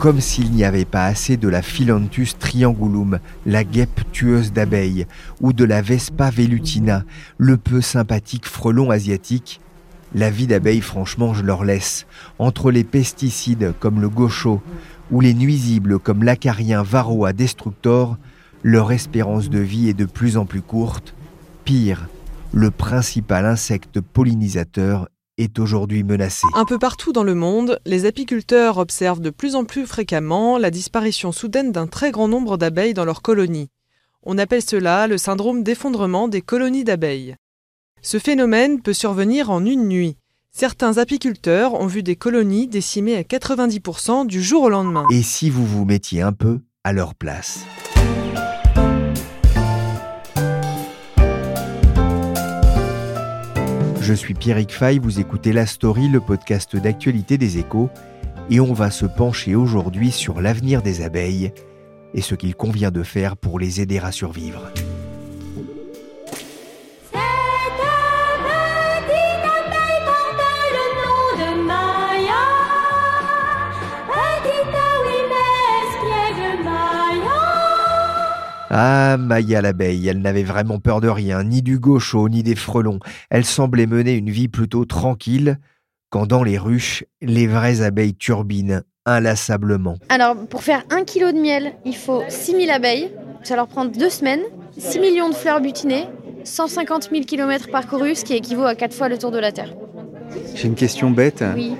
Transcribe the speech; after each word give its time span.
Comme 0.00 0.22
s'il 0.22 0.50
n'y 0.52 0.64
avait 0.64 0.86
pas 0.86 1.04
assez 1.04 1.36
de 1.36 1.46
la 1.46 1.60
Philanthus 1.60 2.28
triangulum, 2.38 3.18
la 3.44 3.64
guêpe 3.64 4.00
tueuse 4.12 4.50
d'abeilles, 4.50 5.06
ou 5.42 5.52
de 5.52 5.62
la 5.62 5.82
Vespa 5.82 6.30
velutina, 6.30 7.04
le 7.36 7.58
peu 7.58 7.82
sympathique 7.82 8.46
frelon 8.46 8.90
asiatique, 8.90 9.60
la 10.14 10.30
vie 10.30 10.46
d'abeilles, 10.46 10.80
franchement, 10.80 11.34
je 11.34 11.42
leur 11.42 11.64
laisse. 11.64 12.06
Entre 12.38 12.70
les 12.70 12.82
pesticides 12.82 13.74
comme 13.78 14.00
le 14.00 14.08
gaucho 14.08 14.62
ou 15.10 15.20
les 15.20 15.34
nuisibles 15.34 15.98
comme 15.98 16.24
l'acarien 16.24 16.82
varroa 16.82 17.34
destructor, 17.34 18.16
leur 18.62 18.92
espérance 18.92 19.50
de 19.50 19.58
vie 19.58 19.90
est 19.90 19.94
de 19.94 20.06
plus 20.06 20.38
en 20.38 20.46
plus 20.46 20.62
courte. 20.62 21.14
Pire, 21.66 22.08
le 22.52 22.70
principal 22.70 23.44
insecte 23.44 24.00
pollinisateur 24.00 25.10
est 25.40 25.58
aujourd'hui 25.58 26.02
menacé. 26.04 26.46
Un 26.54 26.64
peu 26.64 26.78
partout 26.78 27.12
dans 27.12 27.24
le 27.24 27.34
monde, 27.34 27.80
les 27.86 28.06
apiculteurs 28.06 28.78
observent 28.78 29.20
de 29.20 29.30
plus 29.30 29.54
en 29.54 29.64
plus 29.64 29.86
fréquemment 29.86 30.58
la 30.58 30.70
disparition 30.70 31.32
soudaine 31.32 31.72
d'un 31.72 31.86
très 31.86 32.10
grand 32.10 32.28
nombre 32.28 32.56
d'abeilles 32.56 32.94
dans 32.94 33.04
leurs 33.04 33.22
colonies. 33.22 33.70
On 34.22 34.38
appelle 34.38 34.62
cela 34.62 35.06
le 35.06 35.18
syndrome 35.18 35.62
d'effondrement 35.62 36.28
des 36.28 36.42
colonies 36.42 36.84
d'abeilles. 36.84 37.36
Ce 38.02 38.18
phénomène 38.18 38.82
peut 38.82 38.92
survenir 38.92 39.50
en 39.50 39.64
une 39.64 39.88
nuit. 39.88 40.16
Certains 40.52 40.98
apiculteurs 40.98 41.74
ont 41.74 41.86
vu 41.86 42.02
des 42.02 42.16
colonies 42.16 42.66
décimées 42.66 43.16
à 43.16 43.22
90% 43.22 44.26
du 44.26 44.42
jour 44.42 44.64
au 44.64 44.68
lendemain. 44.68 45.06
Et 45.10 45.22
si 45.22 45.48
vous 45.48 45.66
vous 45.66 45.84
mettiez 45.84 46.22
un 46.22 46.32
peu 46.32 46.60
à 46.84 46.92
leur 46.92 47.14
place? 47.14 47.60
Je 54.10 54.16
suis 54.16 54.34
Pierrick 54.34 54.72
Fay, 54.72 54.98
vous 54.98 55.20
écoutez 55.20 55.52
La 55.52 55.66
Story, 55.66 56.08
le 56.08 56.18
podcast 56.18 56.74
d'actualité 56.74 57.38
des 57.38 57.58
échos, 57.58 57.90
et 58.50 58.58
on 58.58 58.72
va 58.72 58.90
se 58.90 59.06
pencher 59.06 59.54
aujourd'hui 59.54 60.10
sur 60.10 60.40
l'avenir 60.40 60.82
des 60.82 61.02
abeilles 61.02 61.52
et 62.12 62.20
ce 62.20 62.34
qu'il 62.34 62.56
convient 62.56 62.90
de 62.90 63.04
faire 63.04 63.36
pour 63.36 63.60
les 63.60 63.80
aider 63.80 64.00
à 64.00 64.10
survivre. 64.10 64.72
Ah, 78.72 79.16
Maya 79.18 79.60
l'abeille, 79.60 80.06
elle 80.06 80.20
n'avait 80.20 80.44
vraiment 80.44 80.78
peur 80.78 81.00
de 81.00 81.08
rien, 81.08 81.42
ni 81.42 81.60
du 81.60 81.80
gaucho, 81.80 82.28
ni 82.28 82.44
des 82.44 82.54
frelons. 82.54 83.00
Elle 83.28 83.44
semblait 83.44 83.86
mener 83.86 84.12
une 84.12 84.30
vie 84.30 84.46
plutôt 84.46 84.84
tranquille, 84.84 85.58
quand 86.08 86.26
dans 86.26 86.44
les 86.44 86.56
ruches, 86.56 87.04
les 87.20 87.48
vraies 87.48 87.82
abeilles 87.82 88.14
turbinent 88.14 88.82
inlassablement. 89.06 89.96
Alors, 90.08 90.36
pour 90.36 90.62
faire 90.62 90.84
un 90.90 91.02
kilo 91.02 91.32
de 91.32 91.38
miel, 91.38 91.72
il 91.84 91.96
faut 91.96 92.22
6000 92.28 92.70
abeilles. 92.70 93.10
Ça 93.42 93.56
leur 93.56 93.66
prend 93.66 93.86
deux 93.86 94.10
semaines, 94.10 94.42
6 94.78 95.00
millions 95.00 95.30
de 95.30 95.34
fleurs 95.34 95.60
butinées, 95.60 96.06
150 96.44 97.10
000 97.10 97.24
km 97.24 97.70
parcourus, 97.72 98.20
ce 98.20 98.24
qui 98.24 98.34
équivaut 98.34 98.66
à 98.66 98.76
4 98.76 98.94
fois 98.94 99.08
le 99.08 99.18
tour 99.18 99.32
de 99.32 99.38
la 99.38 99.50
Terre. 99.50 99.74
J'ai 100.54 100.68
une 100.68 100.76
question 100.76 101.10
bête. 101.10 101.42
Oui. 101.56 101.74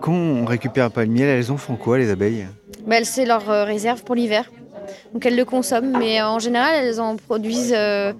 Quand 0.00 0.12
on 0.12 0.44
récupère 0.44 0.92
pas 0.92 1.04
le 1.04 1.10
miel, 1.10 1.28
elles 1.28 1.50
en 1.50 1.56
font 1.56 1.74
quoi, 1.74 1.98
les 1.98 2.10
abeilles? 2.10 2.46
Bah, 2.86 3.02
c'est 3.02 3.24
leur 3.24 3.50
euh, 3.50 3.64
réserve 3.64 4.04
pour 4.04 4.14
l'hiver. 4.14 4.48
Donc 5.12 5.24
elles 5.26 5.36
le 5.36 5.44
consomment, 5.44 5.96
mais 5.98 6.22
en 6.22 6.38
général, 6.38 6.74
elles 6.74 7.00
en 7.00 7.16
produisent 7.16 7.74
euh, 7.76 8.12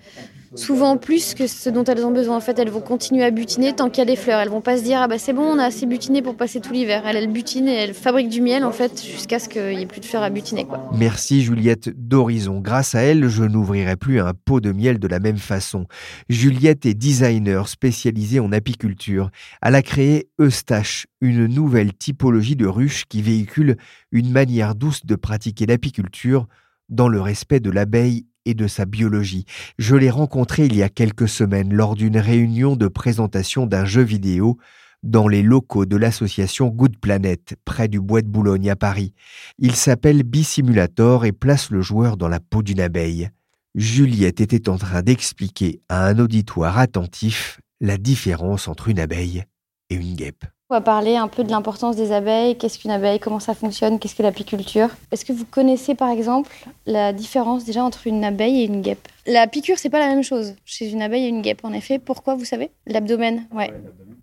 souvent 0.55 0.97
plus 0.97 1.35
que 1.35 1.47
ce 1.47 1.71
dont 1.71 1.85
elles 1.85 2.05
ont 2.05 2.13
besoin. 2.13 2.37
En 2.37 2.41
fait, 2.41 2.59
elles 2.59 2.71
vont 2.71 2.81
continuer 2.81 3.25
à 3.25 3.31
butiner 3.31 3.75
tant 3.75 3.91
qu'il 3.91 3.99
y 3.99 4.03
a 4.03 4.05
des 4.05 4.17
fleurs. 4.17 4.41
Elles 4.41 4.49
vont 4.49 4.61
pas 4.61 4.79
se 4.79 4.83
dire 4.83 5.01
ah 5.01 5.09
bah 5.09 5.19
c'est 5.19 5.33
bon, 5.33 5.43
on 5.43 5.59
a 5.59 5.65
assez 5.65 5.87
butiné 5.87 6.23
pour 6.23 6.37
passer 6.37 6.61
tout 6.61 6.73
l'hiver. 6.73 7.03
Elles, 7.07 7.17
elles 7.17 7.33
butinent 7.33 7.69
et 7.69 7.75
elles 7.75 7.95
fabriquent 7.95 8.29
du 8.29 8.41
miel 8.41 8.65
en 8.65 8.73
fait 8.73 9.03
jusqu'à 9.05 9.39
ce 9.39 9.49
qu'il 9.49 9.77
n'y 9.77 9.83
ait 9.83 9.87
plus 9.87 10.01
de 10.01 10.07
fleurs 10.07 10.23
à 10.23 10.31
butiner 10.31 10.65
quoi. 10.65 10.91
Merci 10.93 11.43
Juliette 11.43 11.89
d'Horizon. 11.89 12.61
Grâce 12.61 12.95
à 12.95 13.01
elle, 13.01 13.29
je 13.29 13.45
n'ouvrirai 13.45 13.97
plus 13.97 14.21
un 14.21 14.33
pot 14.33 14.61
de 14.61 14.73
miel 14.73 14.99
de 14.99 15.09
la 15.09 15.19
même 15.19 15.39
façon. 15.39 15.87
Juliette 16.29 16.87
est 16.87 16.95
designer 16.95 17.69
spécialisée 17.69 18.41
en 18.41 18.53
apiculture. 18.53 19.31
Elle 19.63 19.75
a 19.75 19.83
créé 19.83 20.29
Eustache, 20.41 21.07
une 21.21 21.47
nouvelle 21.47 21.93
typologie 21.93 22.57
de 22.57 22.67
ruche 22.67 23.05
qui 23.09 23.23
véhicule 23.23 23.77
une 24.13 24.31
manière 24.31 24.75
douce 24.75 25.05
de 25.05 25.17
pratiquer 25.17 25.67
l'apiculture 25.67 26.47
dans 26.89 27.09
le 27.09 27.21
respect 27.21 27.61
de 27.61 27.71
l'abeille 27.71 28.27
et 28.47 28.55
de 28.55 28.67
sa 28.67 28.87
biologie. 28.87 29.45
Je 29.79 29.95
l'ai 29.95 30.09
rencontré 30.09 30.65
il 30.65 30.75
y 30.75 30.83
a 30.83 30.89
quelques 30.89 31.29
semaines 31.29 31.75
lors 31.75 31.95
d'une 31.95 32.17
réunion 32.17 32.77
de 32.77 32.89
présentation 32.89 33.67
d'un 33.67 33.85
jeu 33.85 34.03
vidéo 34.03 34.57
dans 35.03 35.29
les 35.29 35.43
locaux 35.43 35.85
de 35.85 35.97
l'association 35.97 36.69
Good 36.69 36.99
Planet, 36.99 37.55
près 37.65 37.89
du 37.89 38.01
Bois 38.01 38.23
de 38.23 38.29
Boulogne 38.29 38.71
à 38.71 38.77
Paris. 38.77 39.13
Il 39.59 39.77
s'appelle 39.77 40.23
Bisimulator 40.23 41.25
et 41.25 41.33
place 41.33 41.71
le 41.71 41.83
joueur 41.83 42.17
dans 42.17 42.29
la 42.29 42.41
peau 42.41 42.63
d'une 42.63 42.81
abeille. 42.81 43.31
Juliette 43.75 44.41
était 44.41 44.69
en 44.71 44.79
train 44.79 45.03
d'expliquer 45.03 45.81
à 45.89 46.07
un 46.07 46.19
auditoire 46.19 46.79
attentif 46.79 47.61
la 47.81 47.99
différence 47.99 48.69
entre 48.69 48.89
une 48.89 48.99
abeille 48.99 49.45
et 49.91 49.95
une 49.95 50.15
guêpe. 50.15 50.45
On 50.69 50.75
va 50.75 50.81
parler 50.81 51.15
un 51.15 51.29
peu 51.29 51.45
de 51.45 51.51
l'importance 51.51 51.95
des 51.95 52.11
abeilles, 52.11 52.59
qu'est-ce 52.59 52.81
qu'une 52.81 52.91
abeille, 52.91 53.21
comment 53.21 53.39
ça 53.39 53.55
fonctionne, 53.55 54.01
qu'est-ce 54.01 54.17
que 54.17 54.25
l'apiculture. 54.25 54.89
Est-ce 55.13 55.25
que 55.25 55.33
vous 55.33 55.45
connaissez 55.45 55.95
par 55.95 56.11
exemple 56.11 56.51
la 56.87 57.13
différence 57.13 57.65
déjà 57.65 57.85
entre 57.85 58.09
une 58.09 58.25
abeille 58.25 58.63
et 58.63 58.65
une 58.65 58.83
guêpe? 58.83 59.07
La 59.27 59.47
piqûre, 59.47 59.79
c'est 59.79 59.91
pas 59.91 60.01
la 60.01 60.09
même 60.09 60.25
chose 60.25 60.57
chez 60.65 60.91
une 60.91 61.03
abeille 61.03 61.27
et 61.27 61.29
une 61.29 61.41
guêpe. 61.41 61.65
En 61.65 61.73
effet, 61.73 62.01
pourquoi 62.01 62.35
vous 62.35 62.45
savez? 62.45 62.71
L'abdomen, 62.87 63.47
ouais. 63.53 63.73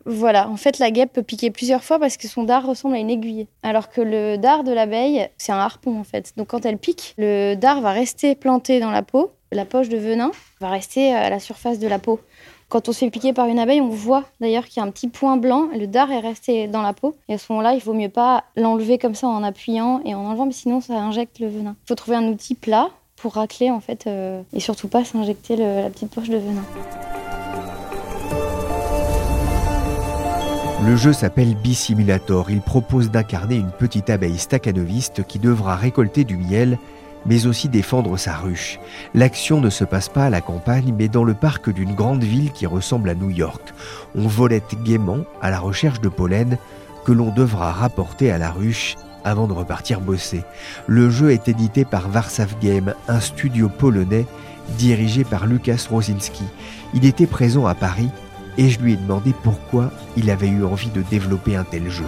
Voilà, 0.05 0.49
en 0.49 0.57
fait, 0.57 0.79
la 0.79 0.91
guêpe 0.91 1.13
peut 1.13 1.23
piquer 1.23 1.49
plusieurs 1.49 1.81
fois 1.81 1.97
parce 1.97 2.17
que 2.17 2.27
son 2.27 2.43
dard 2.43 2.65
ressemble 2.65 2.95
à 2.95 2.99
une 2.99 3.09
aiguille. 3.09 3.47
Alors 3.61 3.87
que 3.87 4.01
le 4.01 4.37
dard 4.37 4.65
de 4.65 4.73
l'abeille, 4.73 5.29
c'est 5.37 5.53
un 5.53 5.59
harpon 5.59 5.97
en 5.97 6.03
fait. 6.03 6.33
Donc 6.35 6.47
quand 6.47 6.65
elle 6.65 6.77
pique, 6.77 7.13
le 7.17 7.55
dard 7.55 7.79
va 7.79 7.91
rester 7.91 8.35
planté 8.35 8.81
dans 8.81 8.91
la 8.91 9.01
peau, 9.01 9.31
la 9.53 9.63
poche 9.63 9.87
de 9.87 9.97
venin 9.97 10.31
va 10.59 10.69
rester 10.69 11.13
à 11.13 11.29
la 11.29 11.39
surface 11.39 11.79
de 11.79 11.87
la 11.87 11.99
peau. 11.99 12.19
Quand 12.73 12.89
on 12.89 12.91
se 12.91 12.97
fait 12.97 13.11
piquer 13.11 13.33
par 13.33 13.45
une 13.45 13.59
abeille, 13.59 13.81
on 13.81 13.89
voit 13.89 14.23
d'ailleurs 14.41 14.65
qu'il 14.65 14.77
y 14.77 14.83
a 14.83 14.87
un 14.87 14.89
petit 14.89 15.07
point 15.07 15.37
blanc, 15.37 15.67
le 15.77 15.85
dard 15.85 16.11
est 16.11 16.21
resté 16.21 16.65
dans 16.65 16.81
la 16.81 16.91
peau. 16.91 17.15
Et 17.29 17.35
à 17.35 17.37
ce 17.37 17.51
moment-là, 17.51 17.75
il 17.75 17.79
vaut 17.79 17.93
mieux 17.93 18.09
pas 18.09 18.45
l'enlever 18.55 18.97
comme 18.97 19.13
ça 19.13 19.27
en 19.27 19.43
appuyant 19.43 20.01
et 20.05 20.15
en 20.15 20.25
enlevant, 20.25 20.47
mais 20.47 20.53
sinon 20.53 20.81
ça 20.81 20.95
injecte 20.95 21.37
le 21.37 21.49
venin. 21.49 21.75
Il 21.83 21.87
faut 21.89 21.93
trouver 21.93 22.17
un 22.17 22.27
outil 22.29 22.55
plat 22.55 22.89
pour 23.15 23.33
racler 23.35 23.69
en 23.69 23.79
fait, 23.79 24.07
euh, 24.07 24.41
et 24.53 24.59
surtout 24.59 24.87
pas 24.87 25.05
s'injecter 25.05 25.55
la 25.55 25.87
petite 25.91 26.09
poche 26.09 26.29
de 26.29 26.37
venin. 26.37 26.63
Le 30.83 30.95
jeu 30.95 31.13
s'appelle 31.13 31.53
Bisimulator. 31.53 32.49
Il 32.49 32.61
propose 32.61 33.11
d'incarner 33.11 33.57
une 33.57 33.69
petite 33.69 34.09
abeille 34.09 34.39
staccanoviste 34.39 35.27
qui 35.27 35.37
devra 35.37 35.75
récolter 35.75 36.23
du 36.23 36.37
miel 36.37 36.79
mais 37.25 37.45
aussi 37.45 37.69
défendre 37.69 38.17
sa 38.17 38.35
ruche. 38.35 38.79
L'action 39.13 39.61
ne 39.61 39.69
se 39.69 39.83
passe 39.83 40.09
pas 40.09 40.25
à 40.25 40.29
la 40.29 40.41
campagne, 40.41 40.93
mais 40.97 41.07
dans 41.07 41.23
le 41.23 41.33
parc 41.33 41.69
d'une 41.69 41.95
grande 41.95 42.23
ville 42.23 42.51
qui 42.51 42.65
ressemble 42.65 43.09
à 43.09 43.15
New 43.15 43.29
York. 43.29 43.73
On 44.15 44.27
volette 44.27 44.75
gaiement 44.83 45.19
à 45.41 45.49
la 45.49 45.59
recherche 45.59 46.01
de 46.01 46.09
pollen 46.09 46.57
que 47.05 47.11
l'on 47.11 47.31
devra 47.31 47.71
rapporter 47.71 48.31
à 48.31 48.37
la 48.37 48.51
ruche 48.51 48.95
avant 49.23 49.47
de 49.47 49.53
repartir 49.53 50.01
bosser. 50.01 50.43
Le 50.87 51.09
jeu 51.09 51.31
est 51.31 51.47
édité 51.47 51.85
par 51.85 52.13
Warsaw 52.13 52.47
Game, 52.61 52.93
un 53.07 53.19
studio 53.19 53.69
polonais 53.69 54.25
dirigé 54.77 55.23
par 55.23 55.45
Lukas 55.45 55.87
Rosinski. 55.89 56.45
Il 56.93 57.05
était 57.05 57.27
présent 57.27 57.65
à 57.65 57.75
Paris 57.75 58.09
et 58.57 58.69
je 58.69 58.79
lui 58.79 58.93
ai 58.93 58.97
demandé 58.97 59.33
pourquoi 59.43 59.91
il 60.15 60.29
avait 60.29 60.47
eu 60.47 60.63
envie 60.63 60.89
de 60.89 61.01
développer 61.01 61.55
un 61.55 61.63
tel 61.63 61.89
jeu. 61.89 62.05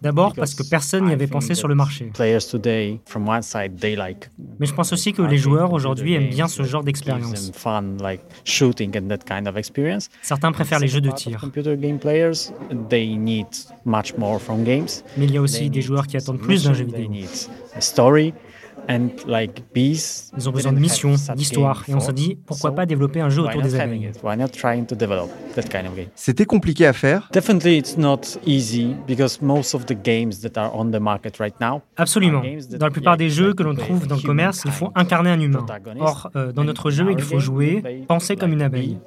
D'abord 0.00 0.34
parce 0.34 0.54
que 0.54 0.62
personne 0.68 1.06
n'y 1.06 1.12
avait 1.12 1.26
pensé 1.26 1.54
sur 1.54 1.68
le 1.68 1.74
marché. 1.74 2.10
Mais 4.58 4.66
je 4.66 4.72
pense 4.72 4.92
aussi 4.92 5.12
que 5.12 5.20
les 5.22 5.36
joueurs 5.36 5.72
aujourd'hui 5.72 6.14
aiment 6.14 6.30
bien 6.30 6.48
ce 6.48 6.62
genre 6.62 6.82
d'expérience. 6.84 7.50
Certains 10.22 10.52
préfèrent 10.52 10.78
les 10.80 10.88
jeux 10.88 11.00
de 11.02 11.10
tir. 11.10 11.38
Mais 15.18 15.26
il 15.26 15.32
y 15.32 15.36
a 15.36 15.42
aussi 15.42 15.68
des 15.68 15.82
joueurs 15.82 16.06
qui 16.06 16.16
attendent 16.16 16.38
plus 16.40 16.64
d'un 16.64 16.72
jeu 16.72 16.84
vidéo. 16.84 17.10
Ils 20.36 20.48
ont 20.48 20.52
besoin 20.52 20.72
de 20.72 20.78
missions, 20.80 21.14
d'histoire, 21.36 21.84
et 21.88 21.94
on 21.94 22.00
se 22.00 22.12
dit 22.12 22.38
pourquoi 22.46 22.74
pas 22.74 22.86
développer 22.86 23.20
un 23.20 23.28
jeu 23.28 23.42
autour 23.42 23.62
des 23.62 23.74
abeilles. 23.80 24.10
C'était 26.14 26.44
compliqué 26.44 26.86
à 26.86 26.92
faire. 26.92 27.28
Absolument. 31.96 32.42
Dans 32.78 32.86
la 32.86 32.90
plupart 32.90 33.16
des 33.16 33.30
jeux 33.30 33.54
que 33.54 33.62
l'on 33.62 33.74
trouve 33.74 34.06
dans 34.06 34.16
le 34.16 34.22
commerce, 34.22 34.62
il 34.64 34.70
faut 34.70 34.90
incarner 34.94 35.30
un 35.30 35.40
humain. 35.40 35.64
Or, 36.00 36.30
euh, 36.36 36.52
dans 36.52 36.64
notre 36.64 36.90
jeu, 36.90 37.06
il 37.10 37.20
faut 37.22 37.38
jouer, 37.38 38.04
penser 38.08 38.36
comme 38.36 38.52
une 38.52 38.62
abeille. 38.62 38.98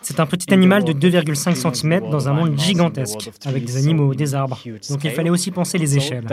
C'est 0.00 0.20
un 0.20 0.26
petit 0.26 0.52
animal 0.52 0.84
de 0.84 0.92
2,5 0.92 1.74
cm 1.74 2.10
dans 2.10 2.28
un 2.28 2.32
monde 2.32 2.58
gigantesque, 2.58 3.30
avec 3.44 3.64
des 3.64 3.76
animaux, 3.76 4.14
des 4.14 4.34
arbres. 4.34 4.58
Donc 4.88 5.04
il 5.04 5.10
fallait 5.10 5.30
aussi 5.30 5.50
penser 5.50 5.78
les 5.78 5.96
échelles. 5.96 6.24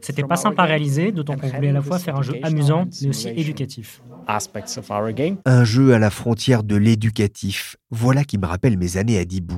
C'était 0.00 0.22
pas 0.22 0.36
simple 0.36 0.60
à 0.60 0.64
réaliser, 0.64 1.10
d'autant 1.12 1.36
qu'on 1.36 1.48
voulait 1.48 1.70
à 1.70 1.72
la 1.72 1.82
fois 1.82 1.98
faire 1.98 2.16
un 2.16 2.22
jeu 2.22 2.34
amusant, 2.42 2.86
mais 3.02 3.08
aussi 3.08 3.28
éducatif. 3.28 4.02
Un 5.46 5.64
jeu 5.64 5.94
à 5.94 5.98
la 5.98 6.10
frontière 6.10 6.62
de 6.62 6.76
l'éducatif. 6.76 7.76
Voilà 7.90 8.24
qui 8.24 8.36
me 8.36 8.44
rappelle 8.44 8.76
mes 8.76 8.98
années 8.98 9.18
à 9.18 9.24
Dibou. 9.24 9.56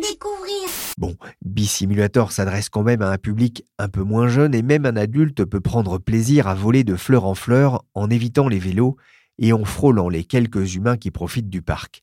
Découvrir. 0.00 0.68
Bon, 0.98 1.16
Bisimulator 1.44 2.32
s'adresse 2.32 2.68
quand 2.68 2.82
même 2.82 3.02
à 3.02 3.10
un 3.10 3.18
public 3.18 3.64
un 3.78 3.88
peu 3.88 4.02
moins 4.02 4.28
jeune 4.28 4.54
et 4.54 4.62
même 4.62 4.86
un 4.86 4.96
adulte 4.96 5.44
peut 5.44 5.60
prendre 5.60 5.98
plaisir 5.98 6.46
à 6.46 6.54
voler 6.54 6.84
de 6.84 6.96
fleur 6.96 7.24
en 7.24 7.34
fleur 7.34 7.84
en 7.94 8.10
évitant 8.10 8.48
les 8.48 8.58
vélos 8.58 8.96
et 9.38 9.52
en 9.52 9.64
frôlant 9.64 10.08
les 10.08 10.24
quelques 10.24 10.74
humains 10.74 10.96
qui 10.96 11.10
profitent 11.10 11.50
du 11.50 11.62
parc. 11.62 12.02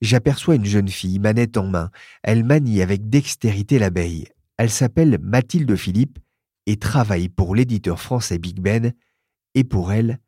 J'aperçois 0.00 0.54
une 0.54 0.64
jeune 0.64 0.88
fille, 0.88 1.18
manette 1.18 1.56
en 1.56 1.66
main. 1.66 1.90
Elle 2.22 2.44
manie 2.44 2.82
avec 2.82 3.08
dextérité 3.08 3.78
l'abeille. 3.78 4.28
Elle 4.56 4.70
s'appelle 4.70 5.18
Mathilde 5.20 5.74
Philippe 5.76 6.18
et 6.66 6.76
travaille 6.76 7.28
pour 7.28 7.54
l'éditeur 7.54 8.00
français 8.00 8.38
Big 8.38 8.60
Ben. 8.60 8.92
Et 9.54 9.64
pour 9.64 9.92
elle, 9.92 10.20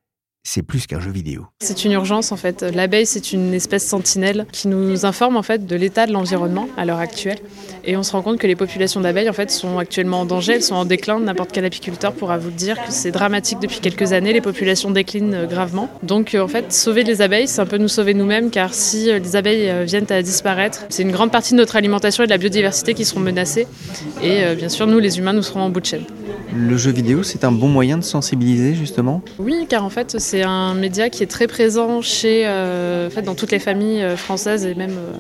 c'est 0.43 0.63
plus 0.63 0.87
qu'un 0.87 1.01
jeu 1.01 1.11
vidéo. 1.11 1.47
C'est 1.61 1.85
une 1.85 1.93
urgence 1.93 2.33
en 2.33 2.37
fait. 2.37 2.63
L'abeille, 2.63 3.07
c'est 3.07 3.33
une 3.33 3.53
espèce 3.53 3.87
sentinelle 3.87 4.47
qui 4.53 4.69
nous 4.69 5.05
informe 5.05 5.37
en 5.37 5.43
fait 5.43 5.67
de 5.67 5.77
l'état 5.77 6.07
de 6.07 6.13
l'environnement 6.13 6.69
à 6.77 6.85
l'heure 6.85 6.99
actuelle. 6.99 7.39
Et 7.85 7.97
on 7.97 8.03
se 8.03 8.13
rend 8.13 8.23
compte 8.23 8.39
que 8.39 8.47
les 8.47 8.57
populations 8.57 9.01
d'abeilles 9.01 9.29
en 9.29 9.35
fait 9.35 9.51
sont 9.51 9.79
actuellement 9.79 10.21
en 10.21 10.25
danger, 10.25 10.55
elles 10.55 10.63
sont 10.63 10.75
en 10.75 10.85
déclin. 10.85 11.21
N'importe 11.21 11.53
quel 11.53 11.65
apiculteur 11.65 12.13
pourra 12.13 12.39
vous 12.39 12.49
le 12.49 12.55
dire 12.55 12.77
que 12.77 12.91
c'est 12.91 13.11
dramatique 13.11 13.59
depuis 13.61 13.81
quelques 13.81 14.13
années. 14.13 14.33
Les 14.33 14.41
populations 14.41 14.91
déclinent 14.91 15.35
euh, 15.35 15.47
gravement. 15.47 15.89
Donc 16.03 16.35
euh, 16.35 16.41
en 16.41 16.49
fait, 16.49 16.73
sauver 16.73 17.05
les 17.05 17.23
abeilles, 17.23 17.49
c'est 17.49 17.61
un 17.61 17.67
peu 17.67 17.79
nous 17.79 17.89
sauver 17.89 18.15
nous-mêmes, 18.15 18.51
car 18.51 18.73
si 18.73 19.11
euh, 19.11 19.19
les 19.19 19.37
abeilles 19.37 19.85
viennent 19.85 20.11
à 20.11 20.23
disparaître, 20.23 20.87
c'est 20.89 21.03
une 21.03 21.13
grande 21.13 21.31
partie 21.31 21.53
de 21.53 21.59
notre 21.59 21.77
alimentation 21.77 22.25
et 22.25 22.27
de 22.27 22.31
la 22.31 22.39
biodiversité 22.39 22.95
qui 22.95 23.05
seront 23.05 23.21
menacées. 23.21 23.67
Et 24.23 24.55
bien 24.55 24.69
sûr, 24.69 24.87
nous 24.87 24.99
les 24.99 25.19
humains, 25.19 25.33
nous 25.33 25.43
serons 25.43 25.61
en 25.61 25.71
bout 25.71 25.81
de 25.81 25.87
chaîne. 25.87 26.05
Le 26.55 26.77
jeu 26.77 26.91
vidéo, 26.91 27.23
c'est 27.23 27.45
un 27.45 27.53
bon 27.53 27.69
moyen 27.69 27.97
de 27.97 28.03
sensibiliser 28.03 28.75
justement? 28.75 29.23
Oui, 29.39 29.67
car 29.69 29.85
en 29.85 29.91
fait, 29.91 30.19
c'est 30.31 30.45
un 30.45 30.75
média 30.75 31.11
qui 31.11 31.25
est 31.25 31.27
très 31.27 31.49
présent 31.49 32.03
chez, 32.03 32.47
euh, 32.47 33.11
dans 33.25 33.35
toutes 33.35 33.51
les 33.51 33.59
familles 33.59 34.01
euh, 34.01 34.17
françaises 34.17 34.65
et 34.65 34.77
même 34.77 34.97
euh, 34.97 35.13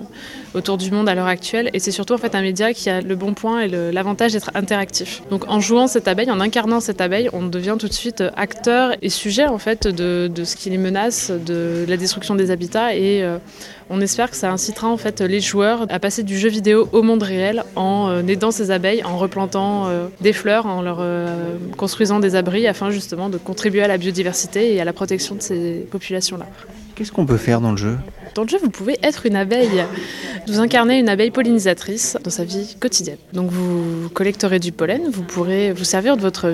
autour 0.54 0.78
du 0.78 0.90
monde 0.90 1.08
à 1.08 1.14
l'heure 1.14 1.26
actuelle. 1.26 1.70
Et 1.72 1.78
c'est 1.78 1.90
surtout 1.90 2.14
en 2.14 2.18
fait 2.18 2.34
un 2.34 2.42
média 2.42 2.72
qui 2.72 2.90
a 2.90 3.00
le 3.00 3.16
bon 3.16 3.34
point 3.34 3.62
et 3.62 3.68
l'avantage 3.68 4.32
d'être 4.32 4.50
interactif. 4.54 5.22
Donc 5.30 5.48
en 5.48 5.60
jouant 5.60 5.86
cette 5.86 6.08
abeille, 6.08 6.30
en 6.30 6.40
incarnant 6.40 6.80
cette 6.80 7.00
abeille, 7.00 7.28
on 7.32 7.42
devient 7.42 7.76
tout 7.78 7.88
de 7.88 7.92
suite 7.92 8.22
acteur 8.36 8.94
et 9.02 9.08
sujet 9.08 9.46
en 9.46 9.58
fait 9.58 9.86
de, 9.86 10.30
de 10.32 10.44
ce 10.44 10.56
qui 10.56 10.70
les 10.70 10.78
menace, 10.78 11.30
de 11.30 11.84
la 11.88 11.96
destruction 11.96 12.34
des 12.34 12.50
habitats 12.50 12.94
et 12.94 13.24
on 13.92 14.00
espère 14.00 14.30
que 14.30 14.36
ça 14.36 14.50
incitera 14.52 14.88
en 14.88 14.96
fait 14.96 15.20
les 15.20 15.40
joueurs 15.40 15.84
à 15.88 15.98
passer 15.98 16.22
du 16.22 16.38
jeu 16.38 16.48
vidéo 16.48 16.88
au 16.92 17.02
monde 17.02 17.24
réel 17.24 17.64
en 17.74 18.08
euh, 18.08 18.22
aidant 18.22 18.52
ces 18.52 18.70
abeilles, 18.70 19.02
en 19.02 19.18
replantant 19.18 19.88
euh, 19.88 20.06
des 20.20 20.32
fleurs, 20.32 20.66
en 20.66 20.80
leur 20.80 20.98
euh, 21.00 21.56
construisant 21.76 22.20
des 22.20 22.36
abris 22.36 22.68
afin 22.68 22.90
justement 22.90 23.28
de 23.28 23.36
contribuer 23.36 23.82
à 23.82 23.88
la 23.88 23.98
biodiversité 23.98 24.72
et 24.74 24.80
à 24.80 24.84
la 24.84 24.92
protection 24.92 25.34
de 25.34 25.42
ces 25.42 25.86
populations-là. 25.90 26.46
Qu'est-ce 27.00 27.12
qu'on 27.12 27.24
peut 27.24 27.38
faire 27.38 27.62
dans 27.62 27.70
le 27.70 27.78
jeu 27.78 27.96
dans 28.34 28.42
le 28.42 28.48
jeu, 28.48 28.58
vous 28.62 28.70
pouvez 28.70 28.96
être 29.02 29.26
une 29.26 29.36
abeille. 29.36 29.84
Vous 30.46 30.60
incarnez 30.60 30.98
une 30.98 31.08
abeille 31.08 31.30
pollinisatrice 31.30 32.16
dans 32.22 32.30
sa 32.30 32.44
vie 32.44 32.76
quotidienne. 32.78 33.16
Donc 33.32 33.50
vous 33.50 34.08
collecterez 34.10 34.58
du 34.58 34.72
pollen, 34.72 35.02
vous 35.10 35.22
pourrez 35.22 35.72
vous 35.72 35.84
servir 35.84 36.16
de 36.16 36.22
votre 36.22 36.48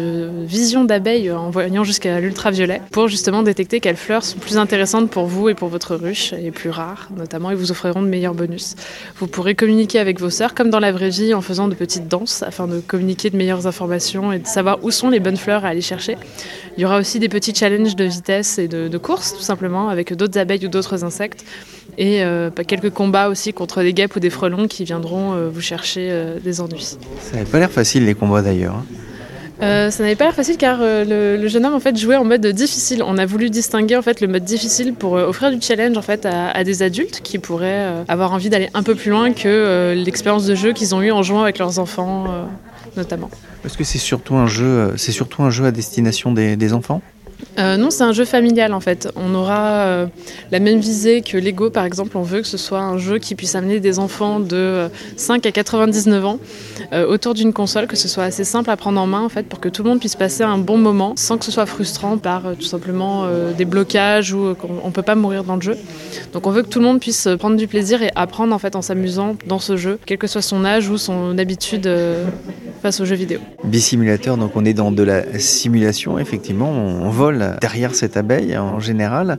vision 0.44 0.84
d'abeille 0.84 1.30
en 1.30 1.50
voyant 1.50 1.84
jusqu'à 1.84 2.18
l'ultraviolet 2.20 2.80
pour 2.90 3.08
justement 3.08 3.42
détecter 3.42 3.80
quelles 3.80 3.96
fleurs 3.96 4.24
sont 4.24 4.38
plus 4.38 4.58
intéressantes 4.58 5.10
pour 5.10 5.26
vous 5.26 5.48
et 5.48 5.54
pour 5.54 5.68
votre 5.68 5.96
ruche 5.96 6.32
et 6.32 6.50
plus 6.50 6.70
rares 6.70 7.08
notamment 7.16 7.50
et 7.50 7.54
vous 7.54 7.70
offriront 7.70 8.02
de 8.02 8.08
meilleurs 8.08 8.34
bonus. 8.34 8.74
Vous 9.16 9.26
pourrez 9.26 9.54
communiquer 9.54 9.98
avec 9.98 10.18
vos 10.18 10.30
sœurs 10.30 10.54
comme 10.54 10.70
dans 10.70 10.80
la 10.80 10.92
vraie 10.92 11.10
vie 11.10 11.34
en 11.34 11.42
faisant 11.42 11.68
de 11.68 11.74
petites 11.74 12.08
danses 12.08 12.42
afin 12.42 12.66
de 12.66 12.80
communiquer 12.80 13.30
de 13.30 13.36
meilleures 13.36 13.66
informations 13.66 14.32
et 14.32 14.38
de 14.38 14.46
savoir 14.46 14.82
où 14.82 14.90
sont 14.90 15.10
les 15.10 15.20
bonnes 15.20 15.36
fleurs 15.36 15.64
à 15.64 15.68
aller 15.68 15.82
chercher. 15.82 16.16
Il 16.76 16.82
y 16.82 16.84
aura 16.84 16.98
aussi 16.98 17.18
des 17.18 17.28
petits 17.28 17.54
challenges 17.54 17.96
de 17.96 18.04
vitesse 18.04 18.58
et 18.58 18.68
de, 18.68 18.88
de 18.88 18.98
course 18.98 19.34
tout 19.34 19.42
simplement 19.42 19.88
avec 19.88 20.14
d'autres 20.14 20.35
abeilles 20.38 20.66
ou 20.66 20.68
d'autres 20.68 21.04
insectes 21.04 21.44
et 21.98 22.22
euh, 22.22 22.50
quelques 22.66 22.90
combats 22.90 23.28
aussi 23.28 23.52
contre 23.52 23.82
des 23.82 23.92
guêpes 23.92 24.16
ou 24.16 24.20
des 24.20 24.30
frelons 24.30 24.68
qui 24.68 24.84
viendront 24.84 25.34
euh, 25.34 25.48
vous 25.48 25.60
chercher 25.60 26.08
euh, 26.10 26.38
des 26.42 26.60
ennuis. 26.60 26.96
Ça 27.20 27.36
n'avait 27.36 27.50
pas 27.50 27.58
l'air 27.58 27.70
facile 27.70 28.04
les 28.04 28.14
combats 28.14 28.42
d'ailleurs. 28.42 28.74
Hein. 29.60 29.90
ça 29.90 30.02
n'avait 30.02 30.16
pas 30.16 30.24
l'air 30.24 30.34
facile 30.34 30.58
car 30.58 30.78
le, 30.80 31.48
jeune 31.48 31.64
homme 31.64 31.74
en 31.74 31.80
fait 31.80 31.96
jouait 31.96 32.16
en 32.16 32.24
mode 32.24 32.46
difficile. 32.46 33.02
On 33.02 33.16
a 33.16 33.24
voulu 33.24 33.48
distinguer 33.48 33.96
en 33.96 34.02
fait 34.02 34.20
le 34.20 34.28
mode 34.28 34.44
difficile 34.44 34.92
pour 34.92 35.12
offrir 35.12 35.50
du 35.50 35.60
challenge 35.60 35.96
en 35.96 36.02
fait 36.02 36.26
à, 36.26 36.62
des 36.64 36.82
adultes 36.82 37.20
qui 37.22 37.38
pourraient 37.38 38.04
avoir 38.08 38.32
envie 38.32 38.50
d'aller 38.50 38.68
un 38.74 38.82
peu 38.82 38.94
plus 38.94 39.10
loin 39.10 39.32
que 39.32 39.94
l'expérience 39.96 40.46
de 40.46 40.54
jeu 40.54 40.72
qu'ils 40.72 40.94
ont 40.94 41.02
eu 41.02 41.10
en 41.10 41.22
jouant 41.22 41.42
avec 41.42 41.58
leurs 41.58 41.78
enfants 41.78 42.26
notamment. 42.96 43.30
Est-ce 43.64 43.78
que 43.78 43.84
c'est 43.84 43.98
surtout 43.98 44.36
un 44.36 44.46
jeu, 44.46 44.92
c'est 44.96 45.12
surtout 45.12 45.42
un 45.42 45.50
jeu 45.50 45.64
à 45.64 45.70
destination 45.70 46.32
des 46.32 46.72
enfants? 46.74 47.00
Euh, 47.58 47.76
non, 47.76 47.90
c'est 47.90 48.02
un 48.02 48.12
jeu 48.12 48.24
familial 48.24 48.72
en 48.74 48.80
fait. 48.80 49.08
On 49.16 49.34
aura 49.34 49.70
euh, 49.70 50.06
la 50.50 50.58
même 50.58 50.78
visée 50.78 51.22
que 51.22 51.36
Lego 51.36 51.70
par 51.70 51.84
exemple. 51.84 52.16
On 52.16 52.22
veut 52.22 52.40
que 52.40 52.46
ce 52.46 52.58
soit 52.58 52.80
un 52.80 52.98
jeu 52.98 53.18
qui 53.18 53.34
puisse 53.34 53.54
amener 53.54 53.80
des 53.80 53.98
enfants 53.98 54.40
de 54.40 54.88
5 55.16 55.44
euh, 55.44 55.48
à 55.48 55.52
99 55.52 56.24
ans 56.24 56.38
autour 57.08 57.34
d'une 57.34 57.52
console, 57.52 57.86
que 57.86 57.96
ce 57.96 58.08
soit 58.08 58.24
assez 58.24 58.44
simple 58.44 58.70
à 58.70 58.76
prendre 58.76 59.00
en 59.00 59.06
main 59.06 59.22
en 59.22 59.28
fait 59.28 59.46
pour 59.46 59.60
que 59.60 59.68
tout 59.68 59.82
le 59.82 59.88
monde 59.88 59.98
puisse 59.98 60.14
passer 60.14 60.42
un 60.42 60.58
bon 60.58 60.78
moment 60.78 61.14
sans 61.16 61.38
que 61.38 61.44
ce 61.44 61.50
soit 61.50 61.66
frustrant 61.66 62.16
par 62.18 62.42
tout 62.58 62.66
simplement 62.66 63.26
des 63.56 63.64
blocages 63.64 64.32
ou 64.32 64.54
qu'on 64.54 64.86
ne 64.86 64.92
peut 64.92 65.02
pas 65.02 65.14
mourir 65.14 65.44
dans 65.44 65.56
le 65.56 65.62
jeu. 65.62 65.76
Donc 66.32 66.46
on 66.46 66.50
veut 66.50 66.62
que 66.62 66.68
tout 66.68 66.78
le 66.78 66.84
monde 66.84 67.00
puisse 67.00 67.28
prendre 67.38 67.56
du 67.56 67.66
plaisir 67.66 68.02
et 68.02 68.10
apprendre 68.14 68.54
en 68.54 68.58
fait 68.58 68.76
en 68.76 68.82
s'amusant 68.82 69.36
dans 69.46 69.58
ce 69.58 69.76
jeu, 69.76 69.98
quel 70.06 70.18
que 70.18 70.26
soit 70.26 70.42
son 70.42 70.64
âge 70.64 70.88
ou 70.88 70.98
son 70.98 71.36
habitude 71.38 71.90
face 72.82 73.00
aux 73.00 73.04
jeux 73.04 73.16
vidéo. 73.16 73.40
Bisimulateur, 73.64 74.36
donc 74.36 74.52
on 74.54 74.64
est 74.64 74.74
dans 74.74 74.92
de 74.92 75.02
la 75.02 75.38
simulation 75.38 76.18
effectivement. 76.18 77.10
Derrière 77.32 77.94
cette 77.94 78.16
abeille 78.16 78.56
en 78.56 78.80
général. 78.80 79.38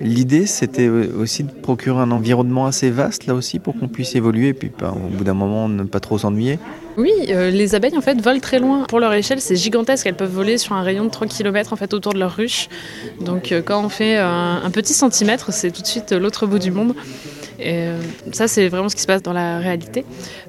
L'idée, 0.00 0.46
c'était 0.46 0.88
aussi 0.88 1.44
de 1.44 1.50
procurer 1.50 2.00
un 2.00 2.10
environnement 2.10 2.66
assez 2.66 2.90
vaste 2.90 3.26
là 3.26 3.34
aussi 3.34 3.58
pour 3.58 3.78
qu'on 3.78 3.88
puisse 3.88 4.14
évoluer 4.14 4.48
et 4.48 4.54
puis 4.54 4.70
ben, 4.78 4.90
au 4.90 5.16
bout 5.16 5.24
d'un 5.24 5.34
moment 5.34 5.68
ne 5.68 5.84
pas 5.84 6.00
trop 6.00 6.18
s'ennuyer. 6.18 6.58
Oui, 6.96 7.12
euh, 7.28 7.50
les 7.50 7.74
abeilles 7.74 7.96
en 7.96 8.00
fait 8.00 8.20
volent 8.20 8.40
très 8.40 8.58
loin. 8.58 8.84
Pour 8.88 9.00
leur 9.00 9.12
échelle, 9.12 9.40
c'est 9.40 9.56
gigantesque. 9.56 10.06
Elles 10.06 10.14
peuvent 10.14 10.32
voler 10.32 10.56
sur 10.56 10.74
un 10.74 10.82
rayon 10.82 11.04
de 11.04 11.10
3 11.10 11.26
km 11.26 11.72
en 11.72 11.76
fait 11.76 11.92
autour 11.92 12.14
de 12.14 12.18
leur 12.18 12.34
ruche. 12.34 12.68
Donc 13.20 13.52
euh, 13.52 13.60
quand 13.62 13.84
on 13.84 13.88
fait 13.88 14.16
un 14.16 14.70
petit 14.70 14.94
centimètre, 14.94 15.52
c'est 15.52 15.70
tout 15.70 15.82
de 15.82 15.86
suite 15.86 16.12
l'autre 16.12 16.46
bout 16.46 16.58
du 16.58 16.70
monde. 16.70 16.94
Et 17.58 17.74
euh, 17.74 17.98
ça, 18.32 18.48
c'est 18.48 18.68
vraiment 18.68 18.88
ce 18.88 18.96
qui 18.96 19.02
se 19.02 19.06
passe 19.06 19.22
dans 19.22 19.32
la 19.32 19.58
réalité. 19.58 20.04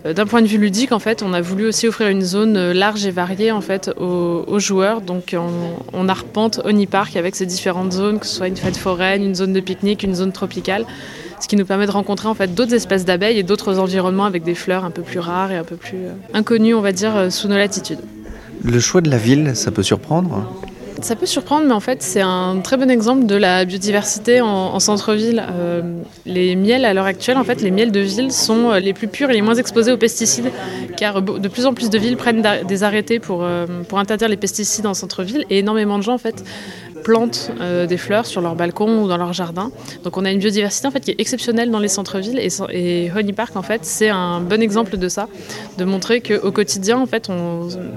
Euh, 0.05 0.13
d'un 0.13 0.25
point 0.25 0.41
de 0.41 0.47
vue 0.47 0.57
ludique, 0.57 0.91
on 0.91 1.33
a 1.33 1.41
voulu 1.41 1.67
aussi 1.67 1.87
offrir 1.87 2.09
une 2.09 2.21
zone 2.21 2.57
euh, 2.57 2.73
large 2.73 3.05
et 3.05 3.11
variée 3.11 3.51
en 3.51 3.61
fait 3.61 3.89
aux, 3.97 4.59
joueurs. 4.59 5.01
Donc, 5.01 5.35
on, 5.93 6.09
arpente 6.09 6.61
Park 6.89 7.15
avec 7.15 7.35
ces 7.35 7.45
différentes 7.45 7.91
zones, 7.91 8.19
que 8.19 8.25
ce 8.25 8.35
soit 8.35 8.47
une 8.47 8.55
fête 8.55 8.77
foraine, 8.77 9.23
une 9.23 9.35
zone 9.35 9.53
de 9.53 9.59
pique-nique, 9.59 10.03
une 10.03 10.15
zone 10.15 10.31
tropicale 10.31 10.85
ce 11.39 11.47
qui 11.47 11.55
nous 11.55 11.65
permet 11.65 11.85
de 11.85 11.91
rencontrer 11.91 12.27
en 12.27 12.33
fait 12.33 12.55
d'autres 12.55 12.73
espèces 12.73 13.05
d'abeilles 13.05 13.37
et 13.37 13.43
d'autres 13.43 13.77
environnements 13.77 14.25
avec 14.25 14.41
des 14.41 14.55
fleurs 14.55 14.83
un 14.83 14.89
peu 14.89 15.03
plus 15.03 15.19
rares 15.19 15.51
et 15.51 15.55
un 15.55 15.63
peu 15.63 15.75
plus 15.75 15.99
inconnues, 16.33 16.73
on 16.73 16.81
va 16.81 16.91
dire, 16.91 17.31
sous 17.31 17.47
nos 17.47 17.57
latitudes. 17.57 17.99
Le 18.63 18.79
choix 18.79 19.01
de 19.01 19.11
la 19.11 19.19
ville, 19.19 19.55
ça 19.55 19.69
peut 19.69 19.83
surprendre 19.83 20.51
Ça 21.01 21.15
peut 21.15 21.27
surprendre, 21.27 21.67
mais 21.67 21.73
en 21.73 21.79
fait, 21.79 22.01
c'est 22.01 22.21
un 22.21 22.59
très 22.63 22.75
bon 22.75 22.89
exemple 22.89 23.27
de 23.27 23.35
la 23.35 23.65
biodiversité 23.65 24.41
en, 24.41 24.79
centre-ville. 24.79 25.43
Euh, 25.47 26.01
les 26.25 26.55
miels, 26.55 26.85
à 26.85 26.93
l'heure 26.93 27.05
actuelle, 27.05 27.37
en 27.37 27.43
fait, 27.43 27.61
les 27.61 27.69
miels 27.69 27.91
de 27.91 27.99
ville 27.99 28.31
sont 28.31 28.71
euh, 28.71 28.79
les 28.79 28.93
plus 28.93 29.07
purs 29.07 29.29
et 29.29 29.33
les 29.33 29.41
moins 29.41 29.55
exposés 29.55 29.91
aux 29.91 29.97
pesticides, 29.97 30.51
car 30.97 31.21
de 31.21 31.47
plus 31.47 31.65
en 31.65 31.73
plus 31.73 31.89
de 31.89 31.97
villes 31.99 32.17
prennent 32.17 32.43
des 32.67 32.83
arrêtés 32.83 33.19
pour, 33.19 33.43
euh, 33.43 33.67
pour 33.87 33.99
interdire 33.99 34.27
les 34.27 34.37
pesticides 34.37 34.87
en 34.87 34.95
centre-ville, 34.95 35.45
et 35.51 35.59
énormément 35.59 35.99
de 35.99 36.03
gens, 36.03 36.13
en 36.13 36.19
fait, 36.19 36.43
plantent 37.03 37.51
des 37.87 37.97
fleurs 37.97 38.25
sur 38.25 38.41
leur 38.41 38.55
balcon 38.55 39.03
ou 39.03 39.07
dans 39.07 39.17
leur 39.17 39.31
jardin. 39.31 39.71
Donc 40.03 40.17
on 40.17 40.25
a 40.25 40.31
une 40.31 40.39
biodiversité 40.39 40.87
en 40.87 40.91
fait 40.91 40.99
qui 40.99 41.11
est 41.11 41.19
exceptionnelle 41.19 41.71
dans 41.71 41.79
les 41.79 41.87
centres-villes 41.87 42.39
et, 42.39 43.11
Honey 43.15 43.33
Park 43.33 43.55
en 43.55 43.61
fait 43.61 43.85
c'est 43.85 44.09
un 44.09 44.41
bon 44.41 44.61
exemple 44.61 44.97
de 44.97 45.07
ça, 45.07 45.29
de 45.77 45.85
montrer 45.85 46.19
qu'au 46.21 46.51
quotidien 46.51 46.97
en 46.99 47.05
fait 47.05 47.29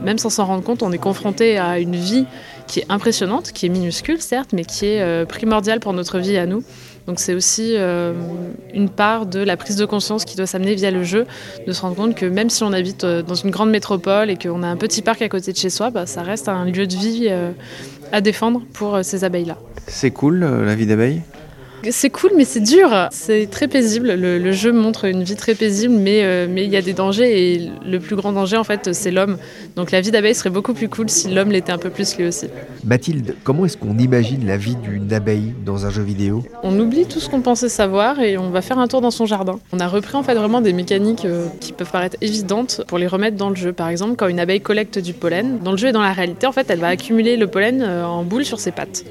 même 0.04 0.19
sans 0.19 0.30
s'en 0.30 0.45
rendre 0.45 0.62
compte 0.62 0.83
on 0.85 0.92
est 0.92 0.99
confronté 0.99 1.59
à 1.59 1.80
une 1.80 1.97
vie 1.97 2.26
qui 2.71 2.81
est 2.81 2.87
impressionnante, 2.89 3.50
qui 3.53 3.67
est 3.67 3.69
minuscule 3.69 4.21
certes, 4.21 4.50
mais 4.53 4.65
qui 4.65 4.87
est 4.87 5.03
euh, 5.03 5.25
primordiale 5.25 5.81
pour 5.81 5.93
notre 5.93 6.21
vie 6.21 6.37
à 6.37 6.47
nous. 6.47 6.62
Donc 7.09 7.19
c'est 7.19 7.35
aussi 7.35 7.75
euh, 7.75 8.12
une 8.73 8.89
part 8.89 9.27
de 9.27 9.41
la 9.41 9.57
prise 9.57 9.75
de 9.75 9.85
conscience 9.85 10.25
qui 10.25 10.37
doit 10.37 10.47
s'amener 10.47 10.77
via 10.77 10.93
le 10.93 11.03
jeu, 11.03 11.27
de 11.67 11.73
se 11.73 11.83
rendre 11.83 11.97
compte 11.97 12.15
que 12.15 12.27
même 12.27 12.49
si 12.49 12.62
on 12.62 12.73
habite 12.73 13.03
euh, 13.03 13.23
dans 13.23 13.35
une 13.35 13.50
grande 13.50 13.71
métropole 13.71 14.31
et 14.31 14.37
qu'on 14.37 14.62
a 14.62 14.69
un 14.69 14.77
petit 14.77 15.03
parc 15.03 15.21
à 15.21 15.29
côté 15.29 15.53
de 15.53 15.57
chez 15.57 15.69
soi, 15.69 15.91
bah, 15.91 16.07
ça 16.07 16.23
reste 16.23 16.49
un 16.49 16.65
lieu 16.65 16.87
de 16.87 16.95
vie 16.95 17.29
à 18.12 18.21
défendre 18.21 18.62
pour 18.73 19.00
ces 19.03 19.25
abeilles-là. 19.25 19.59
C'est 19.89 20.12
cool 20.12 20.39
la 20.41 20.75
vie 20.77 20.87
d'abeille? 20.87 21.23
C'est 21.91 22.11
cool, 22.11 22.33
mais 22.37 22.45
c'est 22.45 22.61
dur. 22.61 23.09
C'est 23.11 23.49
très 23.51 23.69
paisible. 23.69 24.13
Le, 24.13 24.53
jeu 24.53 24.73
montre 24.73 25.07
une 25.07 25.23
vie 25.23 25.37
très 25.37 25.55
paisible, 25.55 25.95
mais 25.95 26.25
euh, 26.25 26.47
mais 26.49 26.65
il 26.65 26.71
y 26.71 26.77
a 26.77 26.83
des 26.83 26.93
dangers 26.93 27.55
et 27.55 27.71
le 27.87 27.99
plus 28.01 28.17
grand 28.17 28.33
danger 28.33 28.57
en 28.57 28.65
fait, 28.65 28.93
c'est 28.93 29.11
l'homme. 29.11 29.39
Donc 29.77 29.91
la 29.91 30.01
vie 30.01 30.11
d'abeille 30.11 30.35
serait 30.35 30.51
beaucoup 30.51 30.75
plus 30.75 30.89
cool 30.89 31.09
si 31.09 31.29
l'homme 31.29 31.51
l'était 31.51 31.73
un 31.73 31.79
peu 31.79 31.91
plus 31.91 32.17
lui 32.17 32.27
aussi. 32.27 32.47
Mathilde, 32.85 33.37
comment 33.45 33.65
est-ce 33.65 33.77
qu'on 33.77 33.97
imagine 33.99 34.47
la 34.47 34.57
vie 34.57 34.77
d'une 34.77 35.13
abeille 35.13 35.55
dans 35.65 35.87
un 35.87 35.91
jeu 35.91 36.03
vidéo? 36.03 36.43
On 36.63 36.79
oublie 36.79 37.07
tout 37.07 37.21
ce 37.21 37.29
qu'on 37.29 37.41
pensait 37.41 37.69
savoir 37.69 38.21
et 38.21 38.37
on 38.37 38.51
va 38.51 38.61
faire 38.61 38.79
un 38.79 38.89
tour 38.89 39.01
dans 39.01 39.11
son 39.11 39.27
jardin. 39.27 39.59
On 39.73 39.81
a 39.81 39.89
repris 39.89 40.17
en 40.17 40.23
fait 40.23 40.35
vraiment 40.35 40.61
des 40.61 40.73
mécaniques 40.73 41.25
euh, 41.25 41.47
qui 41.61 41.73
peuvent 41.73 41.91
paraître 41.91 42.17
évidentes 42.21 42.83
pour 42.87 42.99
les 42.99 43.07
remettre 43.07 43.37
dans 43.37 43.51
le 43.51 43.57
jeu. 43.57 43.73
Par 43.73 43.89
exemple, 43.89 44.17
quand 44.17 44.29
une 44.29 44.41
abeille 44.41 44.61
collecte 44.61 44.99
du 44.99 45.13
pollen, 45.13 45.59
dans 45.63 45.73
le 45.73 45.77
jeu 45.77 45.89
et 45.89 45.93
dans 45.93 46.03
la 46.03 46.13
réalité, 46.13 46.47
en 46.47 46.53
fait, 46.53 46.69
elle 46.71 46.81
va 46.81 46.89
accumuler 46.89 47.37
le 47.37 47.47
pollen 47.47 47.83
euh, 47.83 48.05
en 48.05 48.25
boule 48.25 48.45
sur 48.45 48.61
ses 48.61 48.73
pattes 48.73 49.05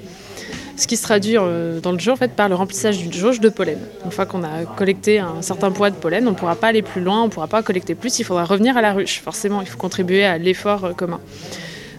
ce 0.80 0.88
qui 0.88 0.96
se 0.96 1.04
traduit 1.04 1.38
euh, 1.38 1.82
dans 1.82 1.92
le 1.92 2.00
jeu 2.00 2.12
en 2.12 2.16
fait, 2.16 2.32
par 2.32 2.48
le 2.48 2.56
remplissage 2.56 2.98
d'une 3.00 3.12
jauge 3.12 3.42
de 3.42 3.50
pollen. 3.50 3.78
Une 4.06 4.12
fois 4.12 4.26
qu'on 4.26 4.44
a 4.44 4.64
collecté 4.78 5.20
un 5.20 5.42
certain 5.42 5.72
poids 5.72 5.90
de 5.90 5.96
pollen, 5.96 6.26
on 6.26 6.32
ne 6.32 6.36
pourra 6.36 6.56
pas 6.56 6.68
aller 6.68 6.82
plus 6.82 7.02
loin, 7.02 7.22
on 7.22 7.26
ne 7.26 7.30
pourra 7.30 7.48
pas 7.48 7.62
collecter 7.62 7.96
plus, 7.96 8.18
il 8.20 8.24
faudra 8.24 8.46
revenir 8.46 8.78
à 8.78 8.82
la 8.82 8.94
ruche. 8.94 9.22
Forcément, 9.22 9.62
il 9.62 9.68
faut 9.68 9.78
contribuer 9.78 10.24
à 10.24 10.38
l'effort 10.38 10.86
euh, 10.86 10.94
commun. 10.94 11.20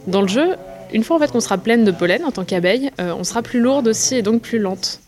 Dans 0.07 0.23
le 0.23 0.29
jeu, 0.29 0.57
une 0.95 1.05
fois 1.05 1.17
en 1.17 1.19
fait, 1.19 1.31
qu'on 1.31 1.41
sera 1.41 1.59
pleine 1.59 1.85
de 1.85 1.91
pollen 1.91 2.25
en 2.25 2.31
tant 2.31 2.45
qu'abeille, 2.45 2.91
euh, 3.01 3.15
on 3.17 3.23
sera 3.23 3.43
plus 3.43 3.61
lourde 3.61 3.87
aussi 3.87 4.17
et 4.17 4.23
donc 4.23 4.41
plus 4.41 4.59
lente. 4.59 5.01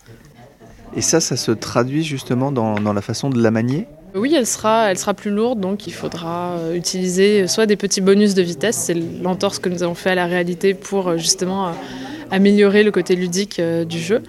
Et 0.95 1.01
ça, 1.01 1.21
ça 1.21 1.37
se 1.37 1.51
traduit 1.51 2.05
justement 2.05 2.53
dans, 2.53 2.75
dans 2.75 2.93
la 2.93 3.01
façon 3.01 3.31
de 3.31 3.43
la 3.43 3.51
manier 3.51 3.87
oui, 4.15 4.35
elle 4.37 4.47
sera, 4.47 4.91
elle 4.91 4.99
sera 4.99 5.15
plus 5.15 5.31
lourde, 5.31 5.59
donc 5.59 5.87
il 5.87 5.95
faudra 5.95 6.59
utiliser 6.75 7.49
soit 7.49 7.65
des 7.65 7.77
petits 7.77 8.03
bonus 8.03 8.35
de 8.35 8.43
vitesse, 8.43 8.77
c'est 8.77 8.93
l'entorse 8.93 9.59
que 9.59 9.71
nous 9.71 9.83
avons 9.83 9.95
fait 9.95 10.11
à 10.11 10.15
la 10.15 10.27
réalité 10.27 10.75
pour 10.75 11.17
justement 11.17 11.73
améliorer 12.33 12.83
le 12.83 12.91
côté 12.91 13.15
ludique 13.15 13.61
euh, 13.61 13.85
du 13.85 14.01
jeu, 14.01 14.23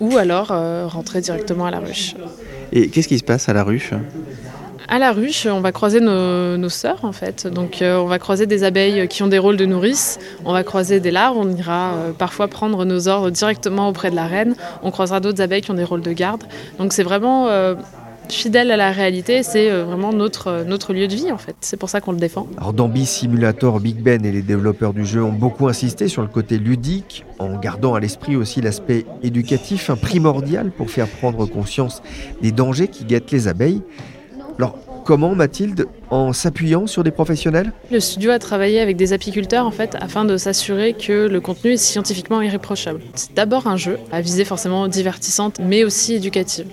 ou 0.00 0.18
alors 0.18 0.48
euh, 0.50 0.86
rentrer 0.86 1.22
directement 1.22 1.64
à 1.64 1.70
la 1.70 1.78
ruche. 1.78 2.14
Et 2.72 2.88
qu'est-ce 2.88 3.08
qui 3.08 3.18
se 3.18 3.24
passe 3.24 3.48
à 3.48 3.54
la 3.54 3.62
ruche? 3.62 3.92
À 4.88 4.98
la 4.98 5.12
ruche, 5.12 5.46
on 5.46 5.60
va 5.60 5.70
croiser 5.70 6.00
nos, 6.00 6.68
sœurs 6.68 7.04
en 7.04 7.12
fait. 7.12 7.46
Donc 7.46 7.80
euh, 7.80 7.98
on 7.98 8.06
va 8.06 8.18
croiser 8.18 8.46
des 8.46 8.64
abeilles 8.64 9.06
qui 9.06 9.22
ont 9.22 9.28
des 9.28 9.38
rôles 9.38 9.56
de 9.56 9.64
nourrice, 9.64 10.18
on 10.44 10.52
va 10.52 10.64
croiser 10.64 10.98
des 10.98 11.12
larves, 11.12 11.36
on 11.38 11.48
ira 11.54 11.94
parfois 12.18 12.48
prendre 12.48 12.84
nos 12.84 13.06
ordres 13.06 13.30
directement 13.30 13.88
auprès 13.88 14.10
de 14.10 14.16
la 14.16 14.26
reine, 14.26 14.56
on 14.82 14.90
croisera 14.90 15.20
d'autres 15.20 15.40
abeilles 15.40 15.62
qui 15.62 15.70
ont 15.70 15.74
des 15.74 15.84
rôles 15.84 16.02
de 16.02 16.12
garde. 16.12 16.42
Donc 16.78 16.92
c'est 16.92 17.04
vraiment 17.04 17.46
fidèle 18.34 18.70
à 18.70 18.76
la 18.76 18.92
réalité, 18.92 19.42
c'est 19.42 19.70
euh, 19.70 19.84
vraiment 19.84 20.12
notre, 20.12 20.48
euh, 20.48 20.64
notre 20.64 20.92
lieu 20.92 21.08
de 21.08 21.14
vie 21.14 21.32
en 21.32 21.38
fait. 21.38 21.56
C'est 21.60 21.76
pour 21.76 21.88
ça 21.88 22.00
qu'on 22.00 22.12
le 22.12 22.18
défend. 22.18 22.46
Alors 22.56 22.72
dans 22.72 22.90
Simulator, 23.04 23.80
Big 23.80 24.02
Ben 24.02 24.24
et 24.24 24.32
les 24.32 24.42
développeurs 24.42 24.92
du 24.92 25.06
jeu 25.06 25.22
ont 25.22 25.32
beaucoup 25.32 25.68
insisté 25.68 26.08
sur 26.08 26.22
le 26.22 26.28
côté 26.28 26.58
ludique, 26.58 27.24
en 27.38 27.58
gardant 27.58 27.94
à 27.94 28.00
l'esprit 28.00 28.36
aussi 28.36 28.60
l'aspect 28.60 29.06
éducatif, 29.22 29.90
primordial 29.92 30.70
pour 30.70 30.90
faire 30.90 31.08
prendre 31.08 31.46
conscience 31.46 32.02
des 32.42 32.52
dangers 32.52 32.88
qui 32.88 33.04
guettent 33.04 33.30
les 33.30 33.48
abeilles. 33.48 33.82
Alors 34.58 34.76
Comment, 35.04 35.34
Mathilde 35.34 35.86
En 36.10 36.32
s'appuyant 36.32 36.86
sur 36.86 37.02
des 37.02 37.10
professionnels? 37.10 37.72
Le 37.90 38.00
studio 38.00 38.30
a 38.30 38.38
travaillé 38.38 38.80
avec 38.80 38.96
des 38.96 39.12
apiculteurs 39.12 39.66
en 39.66 39.70
fait 39.70 39.96
afin 40.00 40.24
de 40.24 40.36
s'assurer 40.36 40.92
que 40.92 41.26
le 41.26 41.40
contenu 41.40 41.72
est 41.72 41.76
scientifiquement 41.78 42.40
irréprochable. 42.42 43.00
C'est 43.14 43.34
d'abord 43.34 43.66
un 43.66 43.76
jeu 43.76 43.98
à 44.12 44.20
visée 44.20 44.44
forcément 44.44 44.88
divertissante 44.88 45.58
mais 45.60 45.84
aussi 45.84 46.14
éducative. 46.14 46.66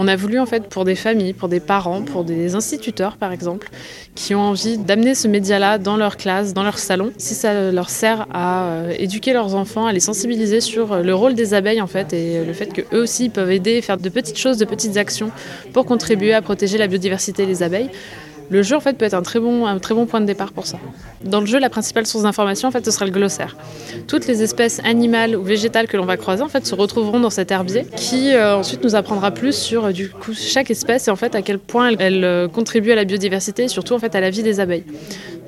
On 0.00 0.06
a 0.06 0.14
voulu 0.14 0.38
en 0.38 0.46
fait 0.46 0.68
pour 0.68 0.84
des 0.84 0.94
familles, 0.94 1.32
pour 1.32 1.48
des 1.48 1.58
parents, 1.58 2.02
pour 2.02 2.22
des 2.22 2.54
instituteurs 2.54 3.16
par 3.16 3.32
exemple, 3.32 3.68
qui 4.14 4.32
ont 4.36 4.40
envie 4.40 4.78
d'amener 4.78 5.16
ce 5.16 5.26
média-là 5.26 5.78
dans 5.78 5.96
leur 5.96 6.16
classe, 6.16 6.54
dans 6.54 6.62
leur 6.62 6.78
salon, 6.78 7.10
si 7.18 7.34
ça 7.34 7.72
leur 7.72 7.90
sert 7.90 8.28
à 8.32 8.68
euh, 8.68 8.94
éduquer 8.96 9.32
leurs 9.32 9.56
enfants, 9.56 9.86
à 9.86 9.92
les 9.92 9.98
sensibiliser 9.98 10.60
sur 10.60 10.92
euh, 10.92 11.02
le 11.02 11.14
rôle 11.16 11.34
des 11.34 11.52
abeilles 11.52 11.82
en 11.82 11.88
fait 11.88 12.12
et 12.12 12.44
le 12.44 12.52
fait 12.52 12.72
qu'eux 12.72 12.96
aussi 12.96 13.28
peuvent 13.28 13.50
aider, 13.50 13.82
faire 13.82 13.96
de 13.96 14.08
petites 14.08 14.38
choses, 14.38 14.56
de 14.56 14.64
petites 14.64 14.96
actions 14.96 15.32
pour 15.72 15.84
contribuer 15.84 16.32
à 16.32 16.42
protéger 16.42 16.78
la 16.78 16.86
biodiversité 16.86 17.44
des 17.44 17.64
abeilles. 17.64 17.90
Le 18.50 18.62
jeu 18.62 18.76
en 18.76 18.80
fait 18.80 18.96
peut 18.96 19.04
être 19.04 19.14
un 19.14 19.22
très 19.22 19.40
bon, 19.40 19.66
un 19.66 19.78
très 19.78 19.94
bon 19.94 20.06
point 20.06 20.20
de 20.20 20.26
départ 20.26 20.52
pour 20.52 20.66
ça. 20.66 20.78
Dans 21.24 21.40
le 21.40 21.46
jeu, 21.46 21.58
la 21.58 21.68
principale 21.68 22.06
source 22.06 22.24
d'information 22.24 22.68
en 22.68 22.70
fait 22.70 22.84
ce 22.84 22.90
sera 22.90 23.04
le 23.04 23.10
glossaire. 23.10 23.56
Toutes 24.06 24.26
les 24.26 24.42
espèces 24.42 24.80
animales 24.84 25.36
ou 25.36 25.42
végétales 25.42 25.86
que 25.86 25.96
l'on 25.96 26.06
va 26.06 26.16
croiser 26.16 26.42
en 26.42 26.48
fait 26.48 26.66
se 26.66 26.74
retrouveront 26.74 27.20
dans 27.20 27.30
cet 27.30 27.50
herbier 27.50 27.86
qui 27.96 28.34
euh, 28.34 28.56
ensuite 28.56 28.82
nous 28.84 28.94
apprendra 28.94 29.30
plus 29.30 29.54
sur 29.54 29.86
euh, 29.86 29.92
du 29.92 30.08
coup 30.08 30.32
chaque 30.34 30.70
espèce 30.70 31.08
et 31.08 31.10
en 31.10 31.16
fait 31.16 31.34
à 31.34 31.42
quel 31.42 31.58
point 31.58 31.90
elle, 31.98 32.24
euh, 32.24 32.48
contribue 32.48 32.92
à 32.92 32.94
la 32.94 33.04
biodiversité 33.04 33.64
et 33.64 33.68
surtout 33.68 33.94
en 33.94 33.98
fait 33.98 34.14
à 34.14 34.20
la 34.20 34.30
vie 34.30 34.42
des 34.42 34.60
abeilles. 34.60 34.84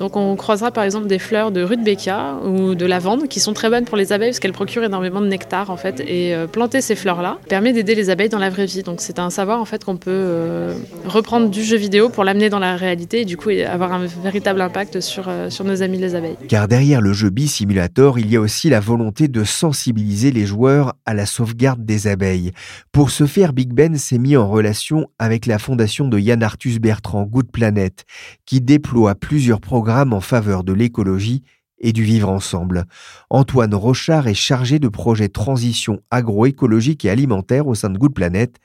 Donc 0.00 0.16
on 0.16 0.34
croisera 0.34 0.72
par 0.72 0.82
exemple 0.82 1.06
des 1.06 1.20
fleurs 1.20 1.52
de 1.52 1.62
rudbeckia 1.62 2.38
ou 2.44 2.74
de 2.74 2.86
lavande 2.86 3.28
qui 3.28 3.38
sont 3.38 3.52
très 3.52 3.70
bonnes 3.70 3.84
pour 3.84 3.96
les 3.96 4.12
abeilles 4.12 4.30
parce 4.30 4.40
qu'elles 4.40 4.52
procurent 4.52 4.84
énormément 4.84 5.20
de 5.20 5.28
nectar 5.28 5.70
en 5.70 5.76
fait 5.76 6.00
et 6.00 6.34
planter 6.50 6.80
ces 6.80 6.96
fleurs 6.96 7.22
là 7.22 7.38
permet 7.48 7.72
d'aider 7.72 7.94
les 7.94 8.10
abeilles 8.10 8.28
dans 8.28 8.38
la 8.38 8.50
vraie 8.50 8.66
vie. 8.66 8.82
Donc 8.82 9.00
c'est 9.00 9.18
un 9.18 9.30
savoir 9.30 9.60
en 9.60 9.64
fait 9.64 9.84
qu'on 9.84 9.96
peut 9.96 10.74
reprendre 11.06 11.48
du 11.48 11.62
jeu 11.62 11.76
vidéo 11.76 12.08
pour 12.08 12.24
l'amener 12.24 12.50
dans 12.50 12.58
la 12.58 12.76
réalité 12.76 13.20
et 13.20 13.24
du 13.24 13.36
coup 13.36 13.50
avoir 13.50 13.92
un 13.92 14.06
véritable 14.06 14.60
impact 14.60 15.00
sur, 15.00 15.28
euh, 15.28 15.50
sur 15.50 15.64
nos 15.64 15.82
amis 15.82 15.98
les 15.98 16.14
abeilles. 16.14 16.36
Car 16.48 16.68
derrière 16.68 17.00
le 17.00 17.12
jeu 17.12 17.30
Simulator, 17.46 18.18
il 18.18 18.30
y 18.30 18.36
a 18.36 18.40
aussi 18.40 18.68
la 18.68 18.80
volonté 18.80 19.28
de 19.28 19.44
sensibiliser 19.44 20.30
les 20.30 20.46
joueurs 20.46 20.94
à 21.06 21.14
la 21.14 21.26
sauvegarde 21.26 21.84
des 21.84 22.06
abeilles. 22.06 22.52
Pour 22.92 23.10
ce 23.10 23.26
faire, 23.26 23.52
Big 23.52 23.72
Ben 23.72 23.96
s'est 23.96 24.18
mis 24.18 24.36
en 24.36 24.48
relation 24.48 25.06
avec 25.18 25.46
la 25.46 25.58
fondation 25.58 26.08
de 26.08 26.18
Yann 26.18 26.42
Arthus 26.42 26.78
Bertrand 26.80 27.22
Good 27.22 27.50
Planet, 27.50 28.04
qui 28.46 28.60
déploie 28.60 29.14
plusieurs 29.14 29.60
programmes 29.60 29.89
en 29.90 30.20
faveur 30.20 30.64
de 30.64 30.72
l'écologie 30.72 31.42
et 31.78 31.92
du 31.92 32.04
vivre 32.04 32.28
ensemble. 32.28 32.84
Antoine 33.30 33.74
Rochard 33.74 34.28
est 34.28 34.34
chargé 34.34 34.78
de 34.78 34.88
projets 34.88 35.28
transition 35.28 36.00
agroécologique 36.10 37.04
et 37.04 37.10
alimentaire 37.10 37.66
au 37.66 37.74
sein 37.74 37.90
de 37.90 37.98
Good 37.98 38.14
Planet 38.14 38.56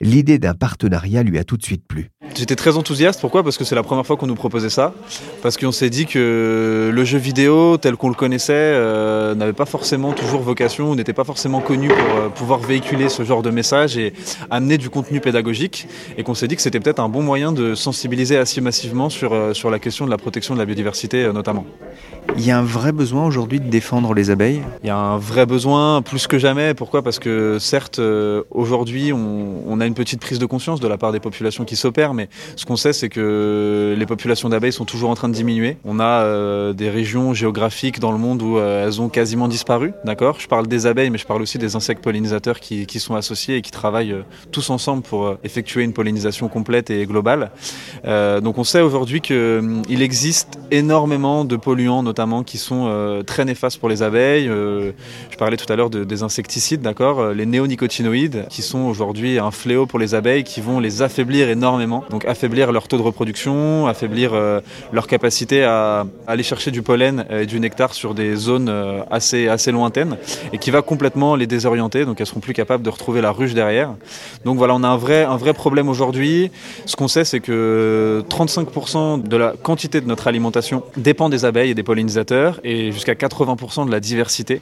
l'idée 0.00 0.38
d'un 0.38 0.54
partenariat 0.54 1.22
lui 1.22 1.38
a 1.38 1.44
tout 1.44 1.56
de 1.56 1.62
suite 1.62 1.86
plu. 1.86 2.10
J'étais 2.34 2.56
très 2.56 2.76
enthousiaste, 2.76 3.20
pourquoi? 3.20 3.42
Parce 3.42 3.58
que 3.58 3.64
c'est 3.64 3.74
la 3.74 3.82
première 3.82 4.06
fois 4.06 4.16
qu'on 4.16 4.26
nous 4.26 4.34
proposait 4.34 4.70
ça, 4.70 4.94
parce 5.42 5.58
qu'on 5.58 5.72
s'est 5.72 5.90
dit 5.90 6.06
que 6.06 6.90
le 6.92 7.04
jeu 7.04 7.18
vidéo 7.18 7.76
tel 7.76 7.96
qu'on 7.96 8.08
le 8.08 8.14
connaissait 8.14 8.52
euh, 8.54 9.34
n'avait 9.34 9.52
pas 9.52 9.66
forcément 9.66 10.12
toujours 10.12 10.40
vocation, 10.40 10.94
n'était 10.94 11.12
pas 11.12 11.24
forcément 11.24 11.60
connu 11.60 11.88
pour 11.88 11.96
euh, 11.98 12.28
pouvoir 12.30 12.60
véhiculer 12.60 13.10
ce 13.10 13.22
genre 13.22 13.42
de 13.42 13.50
message 13.50 13.98
et 13.98 14.14
amener 14.50 14.78
du 14.78 14.88
contenu 14.88 15.20
pédagogique, 15.20 15.88
et 16.16 16.22
qu'on 16.22 16.34
s'est 16.34 16.48
dit 16.48 16.56
que 16.56 16.62
c'était 16.62 16.80
peut-être 16.80 17.00
un 17.00 17.10
bon 17.10 17.22
moyen 17.22 17.52
de 17.52 17.74
sensibiliser 17.74 18.38
assez 18.38 18.62
massivement 18.62 19.10
sur, 19.10 19.34
euh, 19.34 19.52
sur 19.52 19.70
la 19.70 19.78
question 19.78 20.06
de 20.06 20.10
la 20.10 20.16
protection 20.16 20.54
de 20.54 20.58
la 20.58 20.64
biodiversité 20.64 21.30
notamment. 21.34 21.66
Il 22.36 22.46
y 22.46 22.50
a 22.50 22.58
un 22.58 22.62
vrai 22.62 22.92
besoin 22.92 23.26
aujourd'hui 23.26 23.60
de 23.60 23.68
défendre 23.68 24.14
les 24.14 24.30
abeilles? 24.30 24.62
Il 24.82 24.86
y 24.86 24.90
a 24.90 24.96
un 24.96 25.18
vrai 25.18 25.44
besoin 25.44 26.00
plus 26.00 26.26
que 26.26 26.38
jamais, 26.38 26.72
pourquoi? 26.72 27.02
Parce 27.02 27.18
que 27.18 27.58
certes, 27.58 28.00
aujourd'hui, 28.50 29.12
on, 29.12 29.62
on 29.66 29.80
a 29.82 29.86
une 29.86 29.94
petite 29.94 30.20
prise 30.20 30.38
de 30.38 30.46
conscience 30.46 30.80
de 30.80 30.88
la 30.88 30.96
part 30.96 31.12
des 31.12 31.20
populations 31.20 31.64
qui 31.64 31.76
s'opèrent, 31.76 32.14
mais 32.14 32.28
ce 32.56 32.64
qu'on 32.64 32.76
sait, 32.76 32.92
c'est 32.92 33.08
que 33.08 33.94
les 33.98 34.06
populations 34.06 34.48
d'abeilles 34.48 34.72
sont 34.72 34.84
toujours 34.84 35.10
en 35.10 35.14
train 35.14 35.28
de 35.28 35.34
diminuer. 35.34 35.76
On 35.84 36.00
a 36.00 36.22
euh, 36.22 36.72
des 36.72 36.88
régions 36.88 37.34
géographiques 37.34 38.00
dans 38.00 38.12
le 38.12 38.18
monde 38.18 38.42
où 38.42 38.58
euh, 38.58 38.86
elles 38.86 39.00
ont 39.00 39.08
quasiment 39.08 39.48
disparu, 39.48 39.92
d'accord? 40.04 40.40
Je 40.40 40.48
parle 40.48 40.66
des 40.66 40.86
abeilles, 40.86 41.10
mais 41.10 41.18
je 41.18 41.26
parle 41.26 41.42
aussi 41.42 41.58
des 41.58 41.76
insectes 41.76 42.02
pollinisateurs 42.02 42.60
qui, 42.60 42.86
sont 43.00 43.14
associés 43.14 43.56
et 43.56 43.62
qui 43.62 43.70
travaillent 43.70 44.12
euh, 44.12 44.22
tous 44.52 44.70
ensemble 44.70 45.02
pour 45.02 45.36
effectuer 45.42 45.82
une 45.82 45.92
pollinisation 45.92 46.48
complète 46.48 46.90
et 46.90 47.04
globale. 47.06 47.50
donc 48.04 48.58
on 48.58 48.64
sait 48.64 48.80
aujourd'hui 48.80 49.20
qu'il 49.20 50.02
existe 50.02 50.58
énormément 50.70 51.44
de 51.44 51.56
polluants, 51.56 52.02
notamment, 52.02 52.42
qui 52.42 52.58
sont 52.58 53.22
très 53.26 53.44
néfastes 53.44 53.78
pour 53.78 53.88
les 53.88 54.02
abeilles. 54.02 54.46
je 54.46 55.36
parlais 55.38 55.56
tout 55.56 55.70
à 55.72 55.76
l'heure 55.76 55.90
de, 55.90 56.04
des 56.04 56.22
insecticides, 56.22 56.80
d'accord? 56.80 57.32
Les 57.32 57.46
néonicotinoïdes, 57.46 58.46
qui 58.48 58.62
sont 58.62 58.80
aujourd'hui 58.80 59.38
un 59.38 59.50
pour 59.88 59.98
les 59.98 60.14
abeilles 60.14 60.44
qui 60.44 60.60
vont 60.60 60.80
les 60.80 61.02
affaiblir 61.02 61.48
énormément. 61.48 62.04
Donc 62.10 62.24
affaiblir 62.24 62.72
leur 62.72 62.88
taux 62.88 62.96
de 62.96 63.02
reproduction, 63.02 63.86
affaiblir 63.86 64.32
leur 64.92 65.06
capacité 65.06 65.64
à 65.64 66.06
aller 66.26 66.42
chercher 66.42 66.70
du 66.70 66.82
pollen 66.82 67.24
et 67.30 67.46
du 67.46 67.60
nectar 67.60 67.94
sur 67.94 68.14
des 68.14 68.34
zones 68.36 68.72
assez, 69.10 69.48
assez 69.48 69.72
lointaines 69.72 70.16
et 70.52 70.58
qui 70.58 70.70
va 70.70 70.82
complètement 70.82 71.36
les 71.36 71.46
désorienter. 71.46 72.04
Donc 72.04 72.20
elles 72.20 72.26
seront 72.26 72.40
plus 72.40 72.54
capables 72.54 72.82
de 72.82 72.90
retrouver 72.90 73.20
la 73.20 73.32
ruche 73.32 73.54
derrière. 73.54 73.94
Donc 74.44 74.58
voilà, 74.58 74.74
on 74.74 74.82
a 74.82 74.88
un 74.88 74.96
vrai, 74.96 75.24
un 75.24 75.36
vrai 75.36 75.54
problème 75.54 75.88
aujourd'hui. 75.88 76.50
Ce 76.86 76.96
qu'on 76.96 77.08
sait, 77.08 77.24
c'est 77.24 77.40
que 77.40 78.24
35% 78.28 79.22
de 79.22 79.36
la 79.36 79.54
quantité 79.62 80.00
de 80.00 80.06
notre 80.06 80.26
alimentation 80.26 80.82
dépend 80.96 81.28
des 81.28 81.44
abeilles 81.44 81.70
et 81.70 81.74
des 81.74 81.82
pollinisateurs 81.82 82.60
et 82.64 82.92
jusqu'à 82.92 83.14
80% 83.14 83.86
de 83.86 83.90
la 83.90 84.00
diversité. 84.00 84.60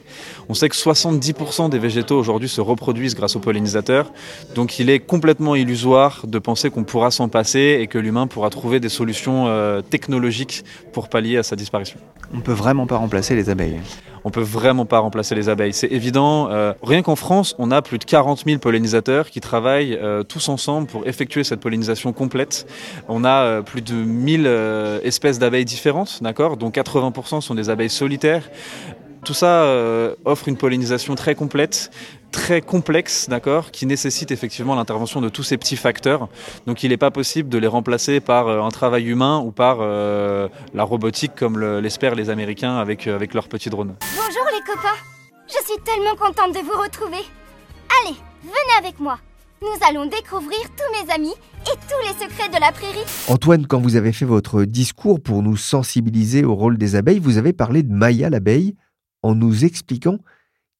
On 0.49 0.53
sait 0.53 0.69
que 0.69 0.75
70% 0.75 1.69
des 1.69 1.79
végétaux 1.79 2.17
aujourd'hui 2.17 2.49
se 2.49 2.61
reproduisent 2.61 3.15
grâce 3.15 3.35
aux 3.35 3.39
pollinisateurs. 3.39 4.11
Donc 4.55 4.79
il 4.79 4.89
est 4.89 4.99
complètement 5.01 5.55
illusoire 5.55 6.25
de 6.27 6.39
penser 6.39 6.69
qu'on 6.69 6.83
pourra 6.83 7.11
s'en 7.11 7.29
passer 7.29 7.77
et 7.81 7.87
que 7.87 7.97
l'humain 7.97 8.27
pourra 8.27 8.49
trouver 8.49 8.79
des 8.79 8.89
solutions 8.89 9.47
euh, 9.47 9.81
technologiques 9.81 10.63
pour 10.93 11.09
pallier 11.09 11.37
à 11.37 11.43
sa 11.43 11.55
disparition. 11.55 11.99
On 12.33 12.37
ne 12.37 12.41
peut 12.41 12.53
vraiment 12.53 12.87
pas 12.87 12.97
remplacer 12.97 13.35
les 13.35 13.49
abeilles 13.49 13.79
on 14.23 14.29
peut 14.29 14.41
vraiment 14.41 14.85
pas 14.85 14.99
remplacer 14.99 15.33
les 15.33 15.49
abeilles. 15.49 15.73
C'est 15.73 15.91
évident. 15.91 16.47
Euh, 16.51 16.73
rien 16.83 17.01
qu'en 17.01 17.15
France, 17.15 17.55
on 17.57 17.71
a 17.71 17.81
plus 17.81 17.97
de 17.97 18.03
40 18.03 18.43
000 18.45 18.59
pollinisateurs 18.59 19.31
qui 19.31 19.41
travaillent 19.41 19.95
euh, 19.95 20.21
tous 20.21 20.47
ensemble 20.47 20.85
pour 20.85 21.07
effectuer 21.07 21.43
cette 21.43 21.59
pollinisation 21.59 22.13
complète. 22.13 22.67
On 23.07 23.25
a 23.25 23.63
plus 23.63 23.81
de 23.81 23.95
1000 23.95 24.45
espèces 25.03 25.39
d'abeilles 25.39 25.65
différentes, 25.65 26.19
d'accord? 26.21 26.55
Dont 26.55 26.69
80% 26.69 27.41
sont 27.41 27.55
des 27.55 27.71
abeilles 27.71 27.89
solitaires. 27.89 28.47
Tout 29.25 29.33
ça 29.33 29.65
offre 30.23 30.47
une 30.47 30.57
pollinisation 30.57 31.15
très 31.15 31.33
complète, 31.33 31.89
très 32.31 32.61
complexe, 32.61 33.29
d'accord, 33.29 33.71
qui 33.71 33.85
nécessite 33.85 34.31
effectivement 34.31 34.75
l'intervention 34.75 35.21
de 35.21 35.29
tous 35.29 35.43
ces 35.43 35.57
petits 35.57 35.75
facteurs. 35.75 36.29
Donc 36.65 36.83
il 36.83 36.89
n'est 36.89 36.97
pas 36.97 37.11
possible 37.11 37.49
de 37.49 37.57
les 37.57 37.67
remplacer 37.67 38.19
par 38.19 38.47
euh, 38.47 38.61
un 38.61 38.69
travail 38.69 39.07
humain 39.07 39.39
ou 39.39 39.51
par 39.51 39.77
euh, 39.81 40.47
la 40.73 40.83
robotique 40.83 41.33
comme 41.35 41.59
l'espèrent 41.59 42.15
les 42.15 42.29
Américains 42.29 42.77
avec, 42.77 43.07
euh, 43.07 43.15
avec 43.15 43.33
leurs 43.33 43.47
petits 43.47 43.69
drones. 43.69 43.95
Bonjour 44.15 44.45
les 44.53 44.65
copains, 44.65 44.97
je 45.47 45.63
suis 45.65 45.81
tellement 45.83 46.15
contente 46.15 46.55
de 46.55 46.59
vous 46.59 46.81
retrouver. 46.81 47.23
Allez, 48.01 48.15
venez 48.41 48.77
avec 48.79 48.99
moi. 48.99 49.19
Nous 49.61 49.87
allons 49.87 50.05
découvrir 50.07 50.59
tous 50.75 51.05
mes 51.05 51.13
amis 51.13 51.33
et 51.67 51.77
tous 51.87 52.07
les 52.07 52.25
secrets 52.25 52.49
de 52.49 52.59
la 52.59 52.71
prairie. 52.71 53.05
Antoine, 53.27 53.67
quand 53.67 53.79
vous 53.79 53.95
avez 53.95 54.11
fait 54.11 54.25
votre 54.25 54.63
discours 54.63 55.21
pour 55.21 55.43
nous 55.43 55.55
sensibiliser 55.55 56.43
au 56.43 56.55
rôle 56.55 56.79
des 56.79 56.95
abeilles, 56.95 57.19
vous 57.19 57.37
avez 57.37 57.53
parlé 57.53 57.83
de 57.83 57.93
Maya 57.93 58.31
l'abeille 58.31 58.75
en 59.21 59.35
nous 59.35 59.63
expliquant 59.63 60.17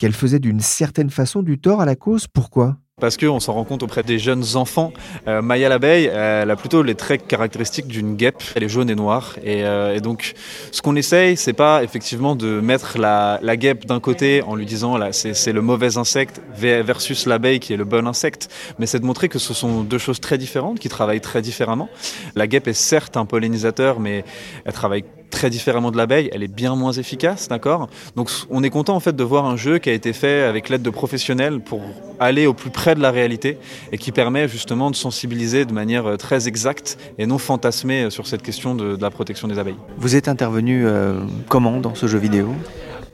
qu'elle 0.02 0.14
faisait 0.14 0.40
d'une 0.40 0.62
certaine 0.62 1.12
façon 1.12 1.44
du 1.44 1.60
tort 1.60 1.80
à 1.80 1.86
la 1.86 1.96
cause. 1.96 2.26
Pourquoi? 2.26 2.76
Parce 3.00 3.18
qu'on 3.18 3.40
s'en 3.40 3.54
rend 3.54 3.66
compte 3.66 3.84
auprès 3.84 4.02
des 4.02 4.18
jeunes 4.18 4.56
enfants. 4.56 4.94
Euh, 5.28 5.44
Maya 5.44 5.70
l'abeille, 5.70 6.06
elle 6.06 6.50
a 6.50 6.56
plutôt 6.56 6.82
les 6.82 6.96
traits 6.96 7.28
caractéristiques 7.28 7.86
d'une 7.86 8.16
guêpe. 8.16 8.42
Elle 8.56 8.64
est 8.64 8.70
jaune 8.70 8.90
et 8.90 8.96
noire. 8.96 9.36
Et, 9.44 9.64
euh, 9.64 10.00
donc, 10.00 10.34
ce 10.72 10.82
qu'on 10.82 10.96
essaye, 10.96 11.38
c'est 11.38 11.54
pas 11.54 11.84
effectivement 11.84 12.36
de 12.36 12.60
mettre 12.62 12.98
la, 12.98 13.40
guêpe 13.58 13.86
d'un 13.86 14.00
côté 14.00 14.42
en 14.42 14.56
lui 14.56 14.66
disant 14.66 14.98
là, 14.98 15.12
c'est 15.12 15.54
le 15.54 15.62
mauvais 15.62 15.98
insecte 15.98 16.42
versus 16.56 17.28
l'abeille 17.28 17.60
qui 17.60 17.74
est 17.74 17.78
le 17.78 17.86
bon 17.86 18.08
insecte, 18.08 18.50
mais 18.80 18.88
c'est 18.88 19.00
de 19.00 19.06
montrer 19.06 19.30
que 19.30 19.38
ce 19.38 19.54
sont 19.54 19.84
deux 19.84 20.00
choses 20.00 20.20
très 20.20 20.40
différentes 20.40 20.80
qui 20.80 20.90
travaillent 20.90 21.22
très 21.22 21.44
différemment. 21.44 21.90
La 22.36 22.48
guêpe 22.48 22.68
est 22.68 22.74
certes 22.74 23.18
un 23.18 23.26
pollinisateur, 23.26 24.00
mais 24.00 24.26
elle 24.66 24.74
travaille 24.74 25.04
très 25.32 25.50
différemment 25.50 25.90
de 25.90 25.98
l'abeille, 25.98 26.30
elle 26.32 26.44
est 26.44 26.54
bien 26.54 26.76
moins 26.76 26.92
efficace, 26.92 27.48
d'accord? 27.48 27.90
Donc 28.16 28.30
on 28.50 28.64
est 28.64 28.70
content 28.70 28.96
en 28.96 29.00
fait 29.00 29.16
de 29.16 29.24
voir 29.24 29.46
un 29.46 29.56
jeu 29.56 29.80
qui 29.80 29.90
a 29.90 29.94
été 29.94 30.14
fait 30.14 30.44
avec 30.44 30.70
l'aide 30.70 30.84
de 30.84 30.90
professionnels 30.90 31.60
pour 31.60 31.82
aller 32.20 32.46
au 32.46 32.54
plus 32.54 32.70
près 32.70 32.94
de 32.94 33.02
la 33.02 33.10
réalité 33.10 33.58
et 33.92 33.98
qui 33.98 34.12
permet 34.12 34.48
justement 34.48 34.92
de 34.92 34.96
sensibiliser 34.96 35.66
de 35.66 35.74
manière 35.74 36.06
euh, 36.06 36.18
très 36.18 36.48
exacte 36.48 37.00
et 37.18 37.26
non 37.26 37.40
fantasmée 37.40 38.10
sur 38.12 38.28
cette 38.28 38.44
question 38.44 38.76
de, 38.76 38.98
la 39.02 39.10
protection 39.10 39.48
des 39.48 39.58
abeilles. 39.58 39.78
Vous 39.98 40.16
êtes 40.16 40.28
intervenu 40.28 40.86
euh, 40.86 41.20
comment 41.48 41.80
dans 41.80 41.96
ce 41.96 42.06
jeu 42.06 42.20
vidéo? 42.20 42.54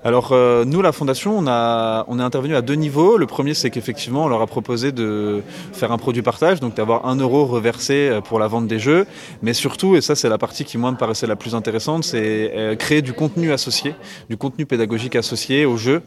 Alors 0.08 0.30
euh, 0.32 0.64
nous, 0.64 0.82
la 0.82 0.94
fondation, 0.94 1.38
on, 1.38 1.48
a, 1.48 2.06
on 2.08 2.18
est 2.18 2.24
intervenu 2.24 2.56
à 2.56 2.62
deux 2.62 2.76
niveaux. 2.76 3.18
Le 3.18 3.26
premier, 3.26 3.54
c'est 3.54 3.70
qu'effectivement, 3.70 4.24
on 4.24 4.30
leur 4.30 4.42
a 4.42 4.48
proposé 4.48 4.94
de 4.94 5.44
faire 5.74 5.92
un 5.92 5.98
produit 5.98 6.22
partage, 6.22 6.62
donc 6.62 6.76
d'avoir 6.76 7.08
un 7.08 7.18
euro 7.18 7.46
reversé 7.46 8.08
euh, 8.08 8.22
pour 8.22 8.40
la 8.40 8.48
vente 8.48 8.68
des 8.68 8.80
jeux. 8.80 9.06
Mais 9.42 9.52
surtout, 9.52 9.98
et 9.98 10.02
ça 10.02 10.16
c'est 10.16 10.30
la 10.30 10.38
partie 10.38 10.64
qui 10.64 10.78
moi 10.78 10.94
me 10.94 10.96
paraissait 10.96 11.28
la 11.28 11.36
plus 11.36 11.56
intéressante, 11.56 12.06
c'est 12.06 12.54
euh, 12.56 12.78
créer 12.78 13.02
du 13.02 13.12
contenu 13.12 13.52
associé, 13.52 13.96
du 14.30 14.38
contenu 14.38 14.66
pédagogique 14.66 15.18
associé 15.18 15.66
au 15.66 15.76
jeu, 15.76 16.02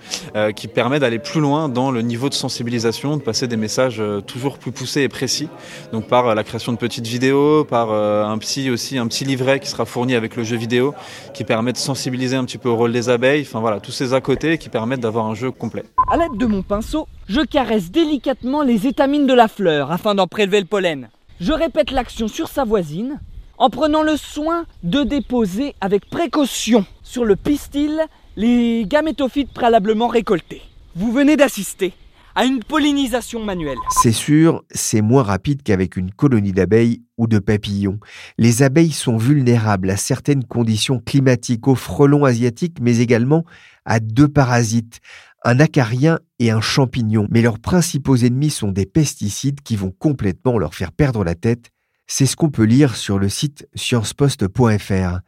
qui 0.56 0.66
permet 0.68 0.98
d'aller 0.98 1.18
plus 1.18 1.42
loin 1.42 1.68
dans 1.68 1.90
le 1.90 2.00
niveau 2.00 2.30
de 2.30 2.34
sensibilisation, 2.34 3.18
de 3.18 3.22
passer 3.22 3.48
des 3.48 3.58
messages 3.58 4.02
toujours 4.26 4.56
plus 4.56 4.72
poussés 4.72 5.02
et 5.02 5.08
précis. 5.08 5.50
Donc 5.92 6.06
par 6.06 6.34
la 6.34 6.42
création 6.42 6.72
de 6.72 6.78
petites 6.78 7.06
vidéos, 7.06 7.64
par 7.64 7.92
un 7.92 8.38
petit 8.38 8.70
aussi 8.70 8.96
un 8.96 9.06
petit 9.06 9.24
livret 9.24 9.60
qui 9.60 9.68
sera 9.68 9.84
fourni 9.84 10.14
avec 10.14 10.36
le 10.36 10.44
jeu 10.44 10.56
vidéo, 10.56 10.94
qui 11.34 11.44
permet 11.44 11.72
de 11.72 11.76
sensibiliser 11.76 12.36
un 12.36 12.44
petit 12.44 12.58
peu 12.58 12.70
au 12.70 12.76
rôle 12.76 12.92
des 12.92 13.10
abeilles. 13.10 13.42
Enfin 13.46 13.60
voilà, 13.60 13.80
tous 13.90 13.96
ces 13.96 14.14
à 14.14 14.20
côté 14.20 14.56
qui 14.56 14.68
permettent 14.68 15.00
d'avoir 15.00 15.26
un 15.26 15.34
jeu 15.34 15.50
complet. 15.50 15.82
A 16.12 16.16
l'aide 16.16 16.36
de 16.36 16.46
mon 16.46 16.62
pinceau, 16.62 17.08
je 17.28 17.40
caresse 17.40 17.90
délicatement 17.90 18.62
les 18.62 18.86
étamines 18.86 19.26
de 19.26 19.34
la 19.34 19.48
fleur 19.48 19.90
afin 19.90 20.14
d'en 20.14 20.28
prélever 20.28 20.60
le 20.60 20.66
pollen. 20.66 21.08
Je 21.40 21.52
répète 21.52 21.90
l'action 21.90 22.28
sur 22.28 22.46
sa 22.46 22.62
voisine 22.64 23.18
en 23.58 23.68
prenant 23.68 24.04
le 24.04 24.16
soin 24.16 24.64
de 24.84 25.02
déposer 25.02 25.74
avec 25.80 26.08
précaution 26.08 26.84
sur 27.02 27.24
le 27.24 27.34
pistil 27.34 28.00
les 28.36 28.84
gamétophytes 28.86 29.52
préalablement 29.52 30.06
récoltés. 30.06 30.62
Vous 30.94 31.10
venez 31.10 31.36
d'assister 31.36 31.92
à 32.34 32.44
une 32.44 32.62
pollinisation 32.62 33.44
manuelle. 33.44 33.78
C'est 34.02 34.12
sûr, 34.12 34.62
c'est 34.70 35.02
moins 35.02 35.22
rapide 35.22 35.62
qu'avec 35.62 35.96
une 35.96 36.12
colonie 36.12 36.52
d'abeilles 36.52 37.02
ou 37.18 37.26
de 37.26 37.38
papillons. 37.38 37.98
Les 38.38 38.62
abeilles 38.62 38.92
sont 38.92 39.16
vulnérables 39.16 39.90
à 39.90 39.96
certaines 39.96 40.44
conditions 40.44 41.00
climatiques, 41.00 41.66
aux 41.68 41.74
frelons 41.74 42.24
asiatiques, 42.24 42.78
mais 42.80 42.98
également 42.98 43.44
à 43.84 44.00
deux 44.00 44.28
parasites, 44.28 45.00
un 45.44 45.58
acarien 45.60 46.18
et 46.38 46.50
un 46.50 46.60
champignon. 46.60 47.26
Mais 47.30 47.42
leurs 47.42 47.58
principaux 47.58 48.16
ennemis 48.16 48.50
sont 48.50 48.72
des 48.72 48.86
pesticides 48.86 49.60
qui 49.62 49.76
vont 49.76 49.92
complètement 49.98 50.58
leur 50.58 50.74
faire 50.74 50.92
perdre 50.92 51.24
la 51.24 51.34
tête. 51.34 51.70
C'est 52.06 52.26
ce 52.26 52.36
qu'on 52.36 52.50
peut 52.50 52.64
lire 52.64 52.96
sur 52.96 53.18
le 53.18 53.28
site 53.28 53.68
sciencepost.fr. 53.74 55.20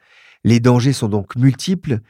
Les 0.44 0.60
dangers 0.60 0.92
sont 0.92 1.08
donc 1.08 1.36
multiples. 1.36 2.00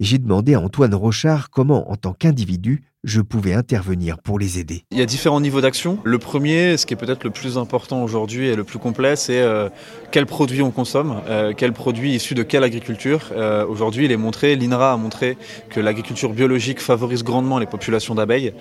J'ai 0.00 0.18
demandé 0.18 0.54
à 0.54 0.60
Antoine 0.60 0.94
Rochard 0.94 1.50
comment, 1.50 1.90
en 1.90 1.96
tant 1.96 2.14
qu'individu, 2.14 2.82
je 3.04 3.20
pouvais 3.20 3.52
intervenir 3.52 4.18
pour 4.18 4.38
les 4.38 4.58
aider. 4.58 4.84
Il 4.90 4.98
y 4.98 5.02
a 5.02 5.06
différents 5.06 5.40
niveaux 5.40 5.60
d'action. 5.60 5.98
Le 6.04 6.18
premier, 6.18 6.76
ce 6.78 6.86
qui 6.86 6.94
est 6.94 6.96
peut-être 6.96 7.22
le 7.22 7.30
plus 7.30 7.58
important 7.58 8.02
aujourd'hui 8.02 8.48
et 8.48 8.56
le 8.56 8.64
plus 8.64 8.78
complet, 8.78 9.14
c'est 9.14 9.40
euh, 9.40 9.68
quels 10.10 10.24
produits 10.24 10.62
on 10.62 10.70
consomme, 10.70 11.20
euh, 11.28 11.52
quels 11.54 11.74
produits 11.74 12.14
issus 12.14 12.34
de 12.34 12.42
quelle 12.42 12.64
agriculture. 12.64 13.30
Euh, 13.36 13.66
aujourd'hui, 13.66 14.06
il 14.06 14.12
est 14.12 14.16
montré, 14.16 14.56
l'INRA 14.56 14.94
a 14.94 14.96
montré 14.96 15.36
que 15.68 15.80
l'agriculture 15.80 16.32
biologique 16.32 16.80
favorise 16.80 17.22
grandement 17.22 17.58
les 17.58 17.66
populations 17.66 18.14
d'abeilles, 18.14 18.54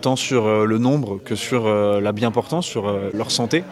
tant 0.00 0.16
sur 0.16 0.66
le 0.66 0.78
nombre 0.78 1.20
que 1.24 1.36
sur 1.36 1.68
la 1.68 2.12
bien-portance, 2.12 2.66
sur 2.66 2.92
leur 3.12 3.30
santé. 3.30 3.62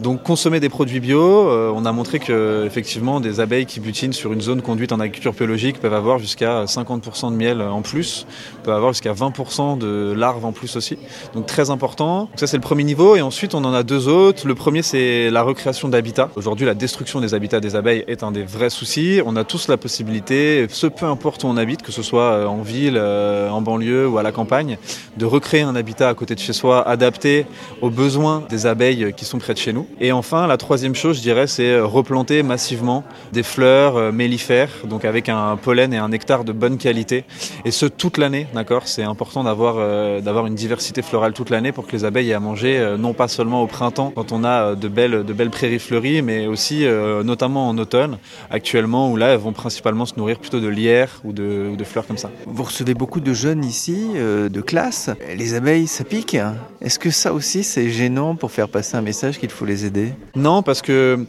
Donc 0.00 0.22
consommer 0.22 0.60
des 0.60 0.68
produits 0.68 1.00
bio, 1.00 1.50
on 1.74 1.84
a 1.84 1.92
montré 1.92 2.18
que 2.18 2.64
effectivement 2.66 3.20
des 3.20 3.40
abeilles 3.40 3.66
qui 3.66 3.80
butinent 3.80 4.12
sur 4.12 4.32
une 4.32 4.40
zone 4.40 4.62
conduite 4.62 4.92
en 4.92 5.00
agriculture 5.00 5.32
biologique 5.32 5.80
peuvent 5.80 5.94
avoir 5.94 6.18
jusqu'à 6.18 6.64
50% 6.64 7.32
de 7.32 7.36
miel 7.36 7.60
en 7.60 7.82
plus, 7.82 8.26
peuvent 8.62 8.74
avoir 8.74 8.92
jusqu'à 8.92 9.12
20% 9.12 9.49
de 9.76 10.14
larves 10.16 10.44
en 10.44 10.52
plus 10.52 10.76
aussi. 10.76 10.96
Donc 11.34 11.46
très 11.46 11.70
important. 11.70 12.28
ça 12.36 12.46
c'est 12.46 12.56
le 12.56 12.62
premier 12.62 12.84
niveau 12.84 13.16
et 13.16 13.20
ensuite 13.20 13.54
on 13.54 13.64
en 13.64 13.74
a 13.74 13.82
deux 13.82 14.08
autres. 14.08 14.46
Le 14.46 14.54
premier 14.54 14.82
c'est 14.82 15.30
la 15.30 15.42
recréation 15.42 15.88
d'habitats. 15.88 16.30
Aujourd'hui 16.36 16.66
la 16.66 16.74
destruction 16.74 17.20
des 17.20 17.34
habitats 17.34 17.60
des 17.60 17.76
abeilles 17.76 18.04
est 18.06 18.22
un 18.22 18.32
des 18.32 18.44
vrais 18.44 18.70
soucis. 18.70 19.20
On 19.26 19.36
a 19.36 19.44
tous 19.44 19.68
la 19.68 19.76
possibilité, 19.76 20.66
ce 20.70 20.86
peu 20.86 21.06
importe 21.06 21.44
où 21.44 21.48
on 21.48 21.56
habite, 21.56 21.82
que 21.82 21.92
ce 21.92 22.02
soit 22.02 22.32
euh, 22.32 22.46
en 22.46 22.62
ville, 22.62 22.96
euh, 22.96 23.50
en 23.50 23.60
banlieue 23.60 24.08
ou 24.08 24.18
à 24.18 24.22
la 24.22 24.32
campagne, 24.32 24.78
de 25.16 25.24
recréer 25.24 25.62
un 25.62 25.74
habitat 25.74 26.08
à 26.08 26.14
côté 26.14 26.34
de 26.34 26.40
chez 26.40 26.52
soi 26.52 26.86
adapté 26.86 27.46
aux 27.80 27.90
besoins 27.90 28.44
des 28.48 28.66
abeilles 28.66 29.12
qui 29.16 29.24
sont 29.24 29.38
près 29.38 29.54
de 29.54 29.58
chez 29.58 29.72
nous. 29.72 29.86
Et 30.00 30.12
enfin 30.12 30.46
la 30.46 30.56
troisième 30.56 30.94
chose 30.94 31.16
je 31.16 31.22
dirais 31.22 31.46
c'est 31.46 31.80
replanter 31.80 32.42
massivement 32.42 33.04
des 33.32 33.42
fleurs 33.42 33.96
euh, 33.96 34.12
mellifères, 34.12 34.70
donc 34.84 35.04
avec 35.04 35.28
un 35.28 35.56
pollen 35.56 35.92
et 35.92 35.98
un 35.98 36.08
nectar 36.08 36.44
de 36.44 36.52
bonne 36.52 36.78
qualité. 36.78 37.24
Et 37.64 37.70
ce 37.70 37.86
toute 37.86 38.18
l'année, 38.18 38.46
d'accord 38.54 38.86
C'est 38.86 39.02
important 39.02 39.39
d'avoir 39.44 39.76
euh, 39.78 40.20
d'avoir 40.20 40.46
une 40.46 40.54
diversité 40.54 41.02
florale 41.02 41.32
toute 41.32 41.50
l'année 41.50 41.72
pour 41.72 41.86
que 41.86 41.92
les 41.92 42.04
abeilles 42.04 42.30
aient 42.30 42.34
à 42.34 42.40
manger, 42.40 42.78
euh, 42.78 42.96
non 42.96 43.14
pas 43.14 43.28
seulement 43.28 43.62
au 43.62 43.66
printemps 43.66 44.12
quand 44.14 44.32
on 44.32 44.44
a 44.44 44.48
euh, 44.62 44.74
de 44.74 44.88
belles, 44.88 45.24
de 45.24 45.32
belles 45.32 45.50
prairies 45.50 45.78
fleuries, 45.78 46.22
mais 46.22 46.46
aussi 46.46 46.86
notamment 47.24 47.68
en 47.68 47.78
automne, 47.78 48.18
actuellement 48.50 49.10
où 49.10 49.16
là 49.16 49.28
elles 49.28 49.38
vont 49.38 49.52
principalement 49.52 50.06
se 50.06 50.14
nourrir 50.16 50.38
plutôt 50.38 50.60
de 50.60 50.68
lierre 50.68 51.20
ou 51.24 51.32
de, 51.32 51.74
de 51.76 51.84
fleurs 51.84 52.06
comme 52.06 52.18
ça. 52.18 52.30
Vous 52.46 52.62
recevez 52.62 52.94
beaucoup 52.94 53.20
de 53.20 53.32
jeunes 53.32 53.64
ici, 53.64 54.10
de 54.14 54.60
classe. 54.60 55.10
Les 55.36 55.54
abeilles, 55.54 55.86
ça 55.86 56.04
pique. 56.04 56.36
Est-ce 56.80 56.98
que 56.98 57.10
ça 57.10 57.32
aussi 57.32 57.62
c'est 57.62 57.90
gênant 57.90 58.34
pour 58.34 58.50
faire 58.50 58.68
passer 58.68 58.96
un 58.96 59.02
message 59.02 59.38
qu'il 59.38 59.50
faut 59.50 59.64
les 59.64 59.84
aider? 59.84 60.12
Non, 60.34 60.62
parce 60.62 60.82
que 60.82 61.26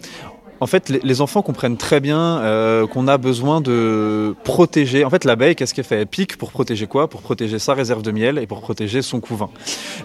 En 0.61 0.67
fait, 0.67 0.89
les 0.89 1.21
enfants 1.21 1.41
comprennent 1.41 1.75
très 1.75 1.99
bien 1.99 2.37
euh, 2.37 2.85
qu'on 2.85 3.07
a 3.07 3.17
besoin 3.17 3.61
de 3.61 4.35
protéger. 4.43 5.03
En 5.03 5.09
fait, 5.09 5.25
l'abeille, 5.25 5.55
qu'est-ce 5.55 5.73
qu'elle 5.73 5.83
fait? 5.85 6.01
Elle 6.01 6.05
pique 6.05 6.37
pour 6.37 6.51
protéger 6.51 6.85
quoi? 6.85 7.09
Pour 7.09 7.23
protéger 7.23 7.57
sa 7.57 7.73
réserve 7.73 8.03
de 8.03 8.11
miel 8.11 8.37
et 8.37 8.45
pour 8.45 8.61
protéger 8.61 9.01
son 9.01 9.19
couvain. 9.19 9.49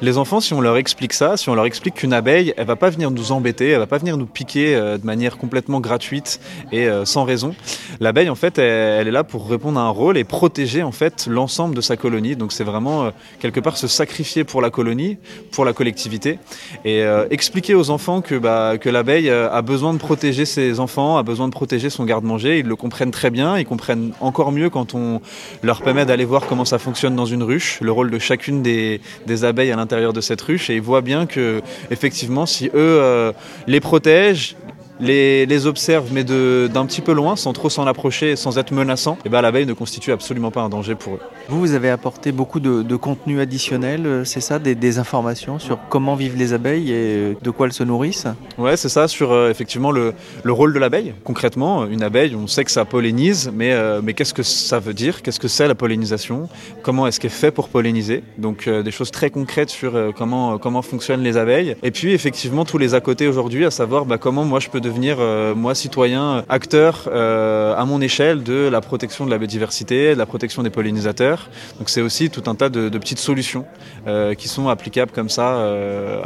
Les 0.01 0.17
enfants, 0.17 0.41
si 0.41 0.55
on 0.55 0.63
leur 0.63 0.79
explique 0.79 1.13
ça, 1.13 1.37
si 1.37 1.51
on 1.51 1.55
leur 1.55 1.67
explique 1.67 1.97
qu'une 1.97 2.15
abeille, 2.15 2.55
elle 2.57 2.67
va 2.67 2.75
pas 2.75 2.89
venir 2.89 3.11
nous 3.11 3.33
embêter, 3.33 3.69
elle 3.69 3.81
va 3.81 3.87
pas 3.87 3.99
venir 3.99 4.17
nous 4.17 4.25
piquer 4.25 4.75
euh, 4.75 4.97
de 4.97 5.05
manière 5.05 5.37
complètement 5.37 5.81
gratuite 5.81 6.41
et 6.73 6.89
euh, 6.89 7.05
sans 7.05 7.25
raison. 7.25 7.55
L'abeille, 8.01 8.31
en 8.31 8.35
fait, 8.35 8.59
elle, 8.59 9.09
est 9.09 9.11
là 9.11 9.25
pour 9.25 9.51
répondre 9.51 9.79
à 9.79 9.83
un 9.83 9.91
rôle 9.91 10.17
et 10.17 10.25
protéger 10.25 10.83
en 10.83 10.93
fait 10.93 11.27
l'ensemble 11.27 11.75
de 11.75 11.83
sa 11.83 11.99
colonie. 11.99 12.35
Donc, 12.35 12.53
c'est 12.53 12.65
vraiment 12.65 13.11
quelque 13.41 13.61
part 13.61 13.77
se 13.77 13.89
sacrifier 13.89 14.45
pour 14.45 14.63
la 14.63 14.71
colonie, 14.71 15.19
pour 15.53 15.67
la 15.67 15.75
collectivité, 15.75 16.39
et 16.87 17.03
expliquer 17.31 17.75
aux 17.75 17.91
enfants 17.91 18.23
que, 18.23 18.37
bah, 18.37 18.79
que 18.79 18.89
l'abeille 18.89 19.29
a 19.31 19.63
besoin 19.63 19.93
de 19.93 19.99
protéger 19.99 20.46
ses 20.47 20.81
enfants, 20.81 21.19
a 21.19 21.23
besoin 21.23 21.49
de 21.49 21.53
protéger 21.53 21.91
son 21.91 22.05
garde-manger. 22.05 22.61
Ils 22.61 22.67
le 22.67 22.77
comprennent 22.77 23.11
très 23.11 23.31
bien. 23.31 23.59
Ils 23.59 23.67
comprennent 23.67 24.13
encore 24.21 24.53
mieux 24.53 24.71
quand 24.71 24.95
on 24.95 25.21
leur 25.63 25.83
permet 25.83 26.07
d'aller 26.07 26.25
voir 26.25 26.47
comment 26.47 26.65
ça 26.65 26.79
fonctionne 26.79 27.15
dans 27.15 27.27
une 27.27 27.43
ruche, 27.43 27.81
le 27.83 27.93
rôle 27.93 28.11
de 28.11 28.19
chacune 28.19 28.63
des, 28.63 29.01
abeilles 29.45 29.73
à 29.73 29.77
l'intérieur 29.77 30.13
de 30.13 30.21
cette 30.21 30.41
ruche. 30.41 30.71
Et 30.71 30.77
ils 30.77 30.83
voient 30.83 31.03
bien 31.03 31.27
que, 31.27 31.61
effectivement, 31.91 32.47
si 32.47 32.69
eux 32.69 32.71
euh, 32.75 33.33
les 33.67 33.81
protègent, 33.81 34.57
les, 35.01 35.47
les 35.47 35.67
observe 35.67 36.13
mais 36.13 36.25
d'un 36.25 36.87
petit 36.87 37.01
peu 37.01 37.13
loin, 37.13 37.37
sans 37.37 37.53
trop 37.53 37.71
s'en 37.71 37.87
approcher, 37.87 38.37
sans 38.37 38.59
être 38.59 38.73
menaçant, 38.73 39.15
et 39.15 39.27
eh 39.27 39.29
ben 39.29 39.41
l'abeille 39.41 39.67
ne 39.67 39.73
constitue 39.73 40.13
absolument 40.13 40.51
pas 40.51 40.63
un 40.63 40.69
danger 40.69 40.95
pour 40.95 41.15
eux. 41.15 41.21
Vous, 41.49 41.61
vous 41.61 41.73
avez 41.73 41.91
apporté 41.91 42.33
beaucoup 42.33 42.61
de, 42.61 42.83
de 42.83 42.97
contenu 42.97 43.41
additionnel, 43.41 44.07
euh, 44.07 44.25
c'est 44.25 44.41
ça, 44.41 44.59
des, 44.59 44.75
des, 44.75 44.99
informations 44.99 45.59
sur 45.59 45.79
comment 45.91 46.15
vivent 46.15 46.37
les 46.37 46.53
abeilles 46.53 46.91
et 46.91 47.37
de 47.41 47.51
quoi 47.51 47.67
elles 47.67 47.73
se 47.73 47.85
nourrissent? 47.85 48.27
Ouais, 48.59 48.77
c'est 48.77 48.89
ça, 48.89 49.09
sur 49.09 49.33
euh, 49.33 49.51
effectivement 49.51 49.91
le, 49.91 50.15
le, 50.43 50.53
rôle 50.53 50.73
de 50.73 50.79
l'abeille. 50.79 51.15
Concrètement, 51.25 51.87
une 51.87 52.03
abeille, 52.03 52.35
on 52.35 52.47
sait 52.47 52.65
que 52.65 52.71
ça 52.71 52.85
pollinise, 52.85 53.51
mais, 53.53 53.73
euh, 53.73 54.01
mais 54.03 54.15
qu'est-ce 54.15 54.35
que 54.35 54.43
ça 54.43 54.79
veut 54.79 54.95
dire? 54.95 55.23
Qu'est-ce 55.23 55.41
que 55.41 55.49
c'est 55.49 55.69
la 55.69 55.75
pollinisation? 55.75 56.49
Comment 56.83 57.07
est-ce 57.07 57.21
qu'elle 57.21 57.31
fait 57.31 57.51
pour 57.51 57.69
polliniser? 57.69 58.23
Donc 58.39 58.69
des 58.69 58.91
choses 58.91 59.11
très 59.11 59.31
concrètes 59.31 59.71
sur 59.71 59.93
comment, 60.17 60.59
comment 60.59 60.83
fonctionnent 60.83 61.23
les 61.23 61.37
abeilles. 61.37 61.77
Et 61.83 61.91
puis 61.91 62.13
effectivement 62.13 62.65
tous 62.65 62.79
les 62.79 62.95
à 62.95 63.01
côté 63.01 63.27
aujourd'hui, 63.27 63.65
à 63.65 63.71
savoir 63.71 64.07
bah, 64.07 64.19
comment 64.19 64.45
moi 64.45 64.61
je 64.61 64.69
peux 64.69 64.81
devenir, 64.87 65.17
euh, 65.19 65.55
moi, 65.55 65.75
citoyen, 65.75 66.45
acteur 66.49 67.09
euh, 67.09 67.75
à 67.77 67.85
mon 67.85 68.01
échelle 68.01 68.43
de 68.43 68.69
la 68.69 68.81
protection 68.81 69.27
de 69.27 69.31
la 69.31 69.39
biodiversité, 69.39 70.15
de 70.15 70.19
la 70.19 70.27
protection 70.27 70.63
des 70.63 70.71
pollinisateurs. 70.71 71.51
Donc 71.79 71.91
c'est 71.91 72.01
aussi 72.01 72.31
tout 72.31 72.45
un 72.47 72.55
tas 72.55 72.69
de, 72.69 72.89
petites 72.99 73.19
solutions 73.19 73.67
euh, 74.07 74.35
qui 74.35 74.49
sont 74.49 74.69
applicables 74.69 75.11
comme 75.13 75.29
ça 75.29 75.49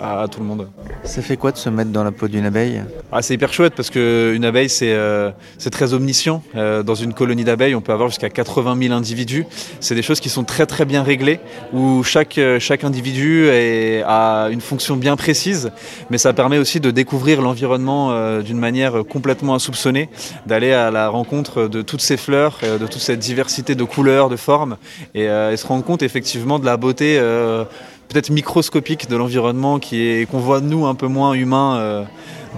à, 0.00 0.26
tout 0.30 0.40
le 0.40 0.46
monde. 0.46 0.68
Ça 1.04 1.22
fait 1.22 1.36
quoi 1.36 1.52
de 1.52 1.56
se 1.56 1.68
mettre 1.68 1.90
dans 1.90 2.04
la 2.04 2.12
peau 2.12 2.28
d'une 2.28 2.44
abeille? 2.44 2.82
Ah, 3.10 3.22
C'est 3.22 3.34
hyper 3.34 3.52
chouette 3.52 3.74
parce 3.74 3.90
qu'une 3.90 4.44
abeille, 4.44 4.68
c'est 4.68 5.70
très 5.72 5.94
omniscient. 5.94 6.42
dans 6.54 6.94
une 6.94 7.14
colonie 7.14 7.44
d'abeilles, 7.44 7.74
on 7.74 7.80
peut 7.80 7.92
avoir 7.92 8.08
jusqu'à 8.08 8.30
80 8.30 8.76
000 8.80 8.94
individus. 8.94 9.46
C'est 9.80 9.94
des 9.94 10.02
choses 10.02 10.20
qui 10.20 10.28
sont 10.28 10.44
très 10.44 10.66
très 10.66 10.84
bien 10.84 11.02
réglées, 11.02 11.40
où 11.72 12.02
chaque, 12.04 12.38
chaque 12.58 12.84
individu 12.84 13.46
est, 13.48 14.02
a 14.06 14.48
une 14.50 14.60
fonction 14.60 14.96
bien 14.96 15.16
précise, 15.16 15.70
mais 16.10 16.18
ça 16.18 16.32
permet 16.32 16.58
aussi 16.58 16.80
de 16.80 16.90
découvrir 16.90 17.40
l'environnement 17.42 18.10
d'une 18.50 18.58
manière 18.58 19.04
complètement 19.08 19.54
insoupçonnée, 19.54 20.08
d'aller 20.44 20.72
à 20.72 20.90
la 20.90 21.08
rencontre 21.08 21.68
de 21.68 21.82
toutes 21.82 22.00
ces 22.00 22.16
fleurs, 22.16 22.58
euh, 22.64 22.78
de 22.78 22.86
toute 22.88 23.00
cette 23.00 23.20
diversité 23.20 23.76
de 23.76 23.84
couleurs, 23.84 24.28
de 24.28 24.34
formes, 24.34 24.76
et, 25.14 25.28
euh, 25.28 25.56
se 25.56 25.64
rendre 25.64 25.84
compte 25.84 26.02
effectivement 26.02 26.58
de 26.58 26.64
la 26.64 26.76
beauté 26.76 27.16
euh, 27.20 27.64
peut-être 28.08 28.30
microscopique 28.30 29.08
de 29.08 29.14
l'environnement 29.14 29.78
qui 29.78 30.02
est 30.02 30.28
qu'on 30.28 30.40
voit 30.40 30.60
nous 30.60 30.86
un 30.86 30.96
peu 30.96 31.06
moins 31.06 31.34
humain 31.34 32.06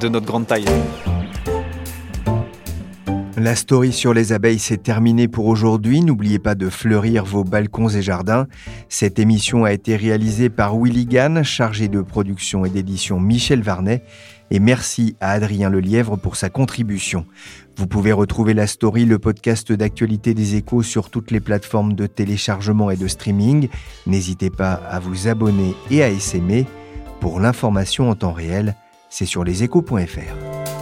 de 0.00 0.08
notre 0.08 0.24
grande 0.24 0.46
taille. 0.46 0.64
La 3.36 3.56
story 3.56 3.92
sur 3.92 4.14
les 4.14 4.32
abeilles 4.32 4.60
s'est 4.60 4.76
terminée 4.76 5.26
pour 5.26 5.46
aujourd'hui. 5.46 6.00
N'oubliez 6.00 6.38
pas 6.38 6.54
de 6.54 6.68
fleurir 6.70 7.24
vos 7.24 7.42
balcons 7.42 7.88
et 7.88 8.00
jardins. 8.00 8.46
Cette 8.88 9.18
émission 9.18 9.64
a 9.64 9.72
été 9.72 9.96
réalisée 9.96 10.48
par 10.48 10.78
Willy 10.78 11.06
Gann, 11.06 11.42
chargé 11.42 11.88
de 11.88 12.02
production 12.02 12.64
et 12.64 12.70
d'édition 12.70 13.18
Michel 13.18 13.60
Varnet 13.62 14.04
et 14.52 14.60
merci 14.60 15.16
à 15.18 15.30
Adrien 15.30 15.70
Lelièvre 15.70 16.18
pour 16.18 16.36
sa 16.36 16.50
contribution. 16.50 17.24
Vous 17.74 17.86
pouvez 17.86 18.12
retrouver 18.12 18.52
la 18.52 18.66
story, 18.66 19.06
le 19.06 19.18
podcast 19.18 19.72
d'actualité 19.72 20.34
des 20.34 20.56
échos 20.56 20.82
sur 20.82 21.08
toutes 21.08 21.30
les 21.30 21.40
plateformes 21.40 21.94
de 21.94 22.06
téléchargement 22.06 22.90
et 22.90 22.96
de 22.96 23.08
streaming. 23.08 23.70
N'hésitez 24.06 24.50
pas 24.50 24.74
à 24.74 25.00
vous 25.00 25.26
abonner 25.26 25.74
et 25.90 26.02
à 26.02 26.10
essaimer. 26.10 26.66
Pour 27.18 27.40
l'information 27.40 28.10
en 28.10 28.14
temps 28.14 28.34
réel, 28.34 28.76
c'est 29.08 29.24
sur 29.24 29.42
leséchos.fr. 29.42 30.81